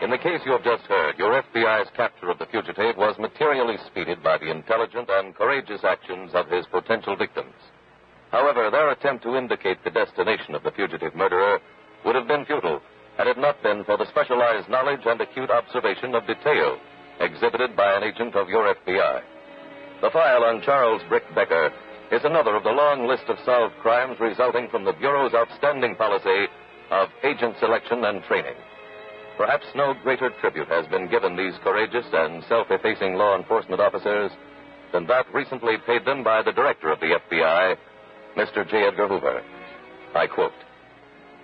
In 0.03 0.11
the 0.11 0.19
case 0.19 0.41
you 0.45 0.51
have 0.51 0.65
just 0.65 0.83
heard, 0.91 1.17
your 1.17 1.41
FBI's 1.41 1.89
capture 1.95 2.29
of 2.29 2.37
the 2.41 2.47
fugitive 2.47 2.97
was 2.97 3.15
materially 3.21 3.77
speeded 3.87 4.21
by 4.21 4.37
the 4.37 4.51
intelligent 4.51 5.09
and 5.09 5.33
courageous 5.33 5.85
actions 5.85 6.33
of 6.35 6.49
his 6.49 6.67
potential 6.67 7.15
victims. 7.15 7.55
However, 8.33 8.69
their 8.69 8.91
attempt 8.91 9.23
to 9.23 9.37
indicate 9.37 9.79
the 9.85 9.95
destination 9.95 10.57
of 10.57 10.65
the 10.65 10.73
fugitive 10.73 11.15
murderer 11.15 11.61
would 12.05 12.17
have 12.17 12.27
been 12.27 12.45
futile 12.47 12.83
had 13.17 13.29
it 13.29 13.39
not 13.39 13.63
been 13.63 13.85
for 13.85 13.97
the 13.97 14.09
specialized 14.11 14.69
knowledge 14.69 15.07
and 15.07 15.21
acute 15.21 15.51
observation 15.51 16.17
of 16.17 16.27
detail 16.27 16.79
exhibited 17.21 17.77
by 17.77 17.95
an 17.95 18.03
agent 18.03 18.35
of 18.35 18.49
your 18.49 18.75
FBI. 18.75 19.23
The 20.01 20.11
file 20.11 20.43
on 20.43 20.63
Charles 20.63 21.03
Brick 21.09 21.33
Becker 21.33 21.71
is 22.11 22.25
another 22.25 22.57
of 22.57 22.65
the 22.65 22.75
long 22.75 23.07
list 23.07 23.29
of 23.29 23.39
solved 23.45 23.77
crimes 23.81 24.19
resulting 24.19 24.69
from 24.69 24.85
the 24.85 24.95
Bureau's 24.95 25.35
outstanding 25.35 25.95
policy 25.95 26.49
of 26.91 27.09
agent 27.23 27.55
selection 27.61 28.05
and 28.05 28.21
training. 28.25 28.57
Perhaps 29.37 29.67
no 29.75 29.95
greater 30.03 30.31
tribute 30.41 30.69
has 30.69 30.87
been 30.89 31.09
given 31.09 31.37
these 31.37 31.55
courageous 31.65 32.07
and 32.13 32.45
self 32.45 32.71
effacing 32.71 33.15
law 33.15 33.37
enforcement 33.37 33.81
officers 33.81 34.31
than 34.93 35.07
that 35.07 35.33
recently 35.33 35.77
paid 35.87 36.05
them 36.05 36.23
by 36.23 36.43
the 36.43 36.53
director 36.53 36.91
of 36.91 37.01
the 37.01 37.19
FBI, 37.31 37.77
Mr. 38.37 38.69
J. 38.69 38.87
Edgar 38.87 39.09
Hoover. 39.09 39.43
I 40.15 40.27
quote 40.27 40.53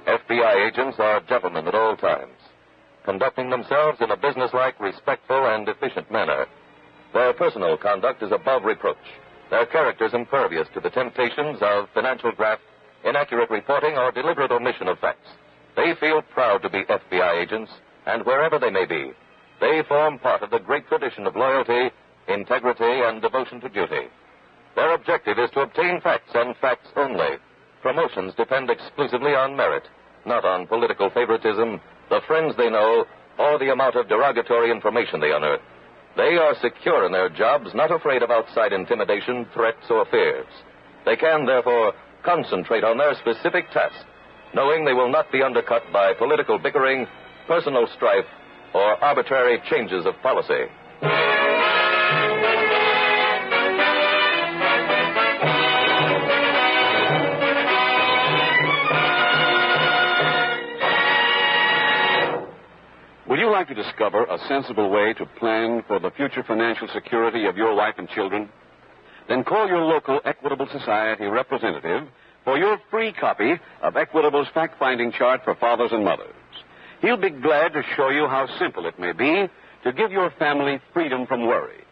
FBI 0.06 0.68
agents 0.68 0.98
are 0.98 1.20
gentlemen 1.28 1.66
at 1.66 1.74
all 1.74 1.96
times, 1.96 2.36
conducting 3.04 3.50
themselves 3.50 3.98
in 4.00 4.10
a 4.10 4.16
businesslike, 4.16 4.78
respectful, 4.80 5.46
and 5.46 5.68
efficient 5.68 6.10
manner. 6.10 6.46
Their 7.14 7.32
personal 7.32 7.76
conduct 7.78 8.22
is 8.22 8.32
above 8.32 8.64
reproach, 8.64 8.96
their 9.50 9.66
characters 9.66 10.12
impervious 10.12 10.68
to 10.74 10.80
the 10.80 10.90
temptations 10.90 11.58
of 11.62 11.88
financial 11.94 12.32
graft, 12.32 12.62
inaccurate 13.04 13.50
reporting, 13.50 13.96
or 13.96 14.12
deliberate 14.12 14.50
omission 14.50 14.88
of 14.88 14.98
facts. 14.98 15.28
They 15.78 15.94
feel 15.94 16.22
proud 16.22 16.62
to 16.62 16.68
be 16.68 16.82
FBI 16.82 17.40
agents, 17.40 17.70
and 18.04 18.26
wherever 18.26 18.58
they 18.58 18.68
may 18.68 18.84
be, 18.84 19.12
they 19.60 19.84
form 19.86 20.18
part 20.18 20.42
of 20.42 20.50
the 20.50 20.58
great 20.58 20.88
tradition 20.88 21.24
of 21.24 21.36
loyalty, 21.36 21.94
integrity, 22.26 22.82
and 23.06 23.22
devotion 23.22 23.60
to 23.60 23.68
duty. 23.68 24.08
Their 24.74 24.92
objective 24.92 25.38
is 25.38 25.50
to 25.52 25.60
obtain 25.60 26.00
facts 26.00 26.32
and 26.34 26.56
facts 26.56 26.88
only. 26.96 27.38
Promotions 27.80 28.34
depend 28.34 28.70
exclusively 28.70 29.36
on 29.36 29.54
merit, 29.54 29.84
not 30.26 30.44
on 30.44 30.66
political 30.66 31.10
favoritism, 31.10 31.80
the 32.10 32.22
friends 32.26 32.56
they 32.56 32.70
know, 32.70 33.06
or 33.38 33.56
the 33.60 33.70
amount 33.70 33.94
of 33.94 34.08
derogatory 34.08 34.72
information 34.72 35.20
they 35.20 35.30
unearth. 35.30 35.62
They 36.16 36.38
are 36.38 36.56
secure 36.60 37.06
in 37.06 37.12
their 37.12 37.28
jobs, 37.28 37.72
not 37.72 37.92
afraid 37.92 38.24
of 38.24 38.32
outside 38.32 38.72
intimidation, 38.72 39.46
threats, 39.54 39.86
or 39.90 40.06
fears. 40.06 40.48
They 41.04 41.14
can, 41.14 41.46
therefore, 41.46 41.92
concentrate 42.24 42.82
on 42.82 42.98
their 42.98 43.14
specific 43.14 43.70
task, 43.70 44.07
knowing 44.54 44.84
they 44.84 44.92
will 44.92 45.10
not 45.10 45.30
be 45.32 45.42
undercut 45.42 45.82
by 45.92 46.12
political 46.14 46.58
bickering, 46.58 47.06
personal 47.46 47.86
strife, 47.96 48.26
or 48.74 49.02
arbitrary 49.02 49.60
changes 49.70 50.06
of 50.06 50.14
policy. 50.22 50.66
Would 63.28 63.38
you 63.38 63.50
like 63.50 63.68
to 63.68 63.74
discover 63.74 64.24
a 64.24 64.38
sensible 64.48 64.90
way 64.90 65.12
to 65.12 65.26
plan 65.38 65.84
for 65.86 66.00
the 66.00 66.10
future 66.12 66.42
financial 66.42 66.88
security 66.94 67.44
of 67.44 67.56
your 67.56 67.74
wife 67.74 67.94
and 67.98 68.08
children? 68.08 68.48
Then 69.28 69.44
call 69.44 69.68
your 69.68 69.82
local 69.82 70.20
Equitable 70.24 70.66
Society 70.72 71.26
representative 71.26 72.08
for 72.48 72.56
your 72.56 72.78
free 72.90 73.12
copy 73.12 73.60
of 73.82 73.94
Equitable's 73.98 74.48
fact 74.54 74.78
finding 74.78 75.12
chart 75.12 75.42
for 75.44 75.54
fathers 75.54 75.90
and 75.92 76.02
mothers. 76.02 76.32
He'll 77.02 77.18
be 77.18 77.28
glad 77.28 77.74
to 77.74 77.82
show 77.94 78.08
you 78.08 78.26
how 78.26 78.46
simple 78.58 78.86
it 78.86 78.98
may 78.98 79.12
be 79.12 79.50
to 79.84 79.92
give 79.92 80.10
your 80.10 80.30
family 80.38 80.80
freedom 80.94 81.26
from 81.26 81.46
worry. 81.46 81.84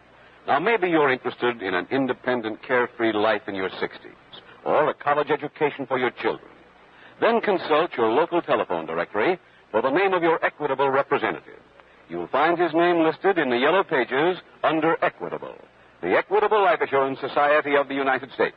Now, 0.47 0.57
maybe 0.57 0.89
you're 0.89 1.11
interested 1.11 1.61
in 1.61 1.75
an 1.75 1.85
independent, 1.91 2.63
carefree 2.63 3.13
life 3.13 3.43
in 3.47 3.53
your 3.53 3.69
60s 3.69 4.41
or 4.65 4.89
a 4.89 4.95
college 4.95 5.29
education 5.29 5.85
for 5.85 5.99
your 5.99 6.09
children. 6.09 6.49
Then 7.21 7.39
consult 7.39 7.91
your 7.95 8.09
local 8.09 8.41
telephone 8.41 8.87
directory 8.87 9.37
for 9.69 9.83
the 9.83 9.91
name 9.91 10.15
of 10.15 10.23
your 10.23 10.43
Equitable 10.43 10.89
representative. 10.89 11.61
You'll 12.09 12.29
find 12.29 12.57
his 12.57 12.73
name 12.73 13.03
listed 13.03 13.37
in 13.37 13.51
the 13.51 13.57
yellow 13.57 13.83
pages 13.83 14.41
under 14.63 14.97
Equitable, 15.03 15.53
the 16.01 16.17
Equitable 16.17 16.63
Life 16.63 16.81
Assurance 16.81 17.19
Society 17.19 17.75
of 17.75 17.87
the 17.87 17.93
United 17.93 18.31
States. 18.31 18.55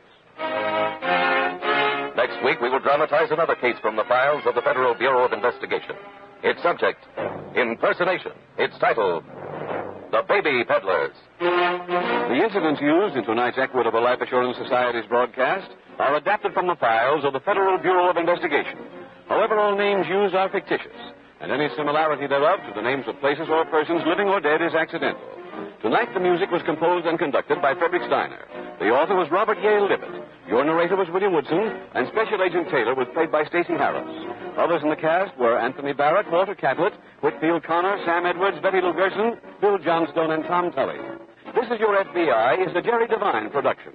Next 2.15 2.43
week, 2.43 2.59
we 2.61 2.69
will 2.69 2.79
dramatize 2.79 3.31
another 3.31 3.55
case 3.55 3.75
from 3.81 3.95
the 3.95 4.03
files 4.03 4.43
of 4.45 4.55
the 4.55 4.61
Federal 4.61 4.93
Bureau 4.93 5.25
of 5.25 5.31
Investigation. 5.31 5.95
Its 6.43 6.61
subject, 6.61 6.99
impersonation. 7.55 8.33
Its 8.57 8.77
title, 8.79 9.23
The 10.11 10.21
Baby 10.27 10.65
Peddlers. 10.65 11.15
The 11.39 12.41
incidents 12.43 12.81
used 12.81 13.15
in 13.15 13.23
tonight's 13.23 13.57
Equitable 13.57 14.03
Life 14.03 14.19
Assurance 14.21 14.57
Society's 14.57 15.07
broadcast 15.07 15.69
are 15.99 16.15
adapted 16.15 16.53
from 16.53 16.67
the 16.67 16.75
files 16.75 17.23
of 17.23 17.33
the 17.33 17.39
Federal 17.39 17.77
Bureau 17.77 18.09
of 18.09 18.17
Investigation. 18.17 18.77
However, 19.29 19.57
all 19.59 19.77
names 19.77 20.05
used 20.09 20.35
are 20.35 20.49
fictitious, 20.49 20.97
and 21.39 21.51
any 21.51 21.69
similarity 21.77 22.27
thereof 22.27 22.59
to 22.67 22.73
the 22.75 22.81
names 22.81 23.05
of 23.07 23.19
places 23.21 23.47
or 23.49 23.63
persons, 23.65 24.01
living 24.05 24.27
or 24.27 24.41
dead, 24.41 24.61
is 24.61 24.73
accidental. 24.73 25.21
Tonight, 25.81 26.13
the 26.13 26.19
music 26.19 26.51
was 26.51 26.61
composed 26.65 27.05
and 27.05 27.17
conducted 27.17 27.61
by 27.61 27.73
Frederick 27.75 28.03
Steiner. 28.07 28.45
The 28.81 28.89
author 28.89 29.13
was 29.13 29.29
Robert 29.29 29.61
Yale 29.61 29.85
Libott. 29.85 30.25
Your 30.49 30.65
narrator 30.65 30.97
was 30.97 31.05
William 31.13 31.37
Woodson, 31.37 31.69
and 31.93 32.09
Special 32.09 32.41
Agent 32.41 32.65
Taylor 32.73 32.97
was 32.97 33.05
played 33.13 33.31
by 33.31 33.45
Stacy 33.45 33.77
Harris. 33.77 34.09
Others 34.57 34.81
in 34.81 34.89
the 34.89 34.97
cast 34.97 35.37
were 35.37 35.53
Anthony 35.53 35.93
Barrett, 35.93 36.25
Walter 36.31 36.55
Catlett, 36.55 36.93
Whitfield 37.21 37.61
Connor, 37.61 38.01
Sam 38.09 38.25
Edwards, 38.25 38.57
Betty 38.65 38.81
Lou 38.81 38.91
Gerson, 38.91 39.37
Bill 39.61 39.77
Johnstone, 39.77 40.31
and 40.33 40.41
Tom 40.49 40.71
Tully. 40.73 40.97
This 41.53 41.69
is 41.69 41.77
Your 41.77 41.93
FBI 41.93 42.67
is 42.67 42.75
a 42.75 42.81
Jerry 42.81 43.05
Devine 43.05 43.51
production. 43.51 43.93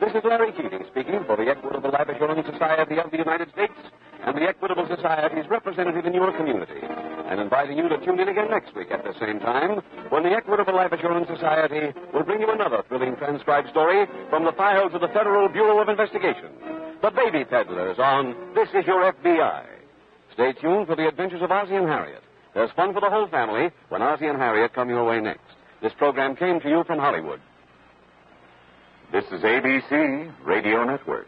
This 0.00 0.16
is 0.16 0.24
Larry 0.24 0.50
Keating 0.52 0.80
speaking 0.88 1.20
for 1.26 1.36
the 1.36 1.44
Equitable 1.44 1.92
Life 1.92 2.08
Assurance 2.08 2.48
Society 2.48 2.96
of 2.96 3.10
the 3.10 3.18
United 3.18 3.52
States 3.52 3.76
and 4.24 4.32
the 4.34 4.48
Equitable 4.48 4.88
Society's 4.88 5.44
representative 5.50 6.06
in 6.06 6.14
your 6.14 6.32
community, 6.38 6.80
and 6.80 7.38
inviting 7.38 7.76
you 7.76 7.86
to 7.86 8.00
tune 8.00 8.18
in 8.18 8.28
again 8.28 8.48
next 8.48 8.74
week 8.74 8.90
at 8.90 9.04
the 9.04 9.12
same 9.20 9.38
time 9.40 9.82
when 10.08 10.22
the 10.22 10.30
Equitable 10.30 10.74
Life 10.74 10.92
Assurance 10.92 11.28
Society 11.28 11.92
will 12.14 12.24
bring 12.24 12.40
you 12.40 12.50
another 12.50 12.82
thrilling 12.88 13.14
transcribed 13.16 13.68
story 13.68 14.06
from 14.30 14.44
the 14.44 14.52
files 14.52 14.94
of 14.94 15.02
the 15.02 15.12
Federal 15.12 15.50
Bureau 15.50 15.82
of 15.82 15.88
Investigation. 15.90 16.48
The 17.02 17.10
Baby 17.10 17.44
Peddlers 17.44 17.98
on 17.98 18.34
This 18.54 18.70
Is 18.72 18.86
Your 18.86 19.12
FBI. 19.12 19.66
Stay 20.32 20.54
tuned 20.54 20.86
for 20.86 20.96
the 20.96 21.08
adventures 21.08 21.42
of 21.42 21.52
Ozzie 21.52 21.76
and 21.76 21.86
Harriet. 21.86 22.22
There's 22.54 22.72
fun 22.72 22.94
for 22.94 23.00
the 23.00 23.10
whole 23.10 23.28
family 23.28 23.68
when 23.90 24.00
Ozzie 24.00 24.32
and 24.32 24.38
Harriet 24.38 24.72
come 24.72 24.88
your 24.88 25.04
way 25.04 25.20
next. 25.20 25.44
This 25.82 25.92
program 25.98 26.36
came 26.36 26.58
to 26.60 26.68
you 26.70 26.84
from 26.86 26.98
Hollywood. 26.98 27.40
This 29.12 29.24
is 29.32 29.42
ABC 29.42 30.32
Radio 30.44 30.84
Network. 30.84 31.26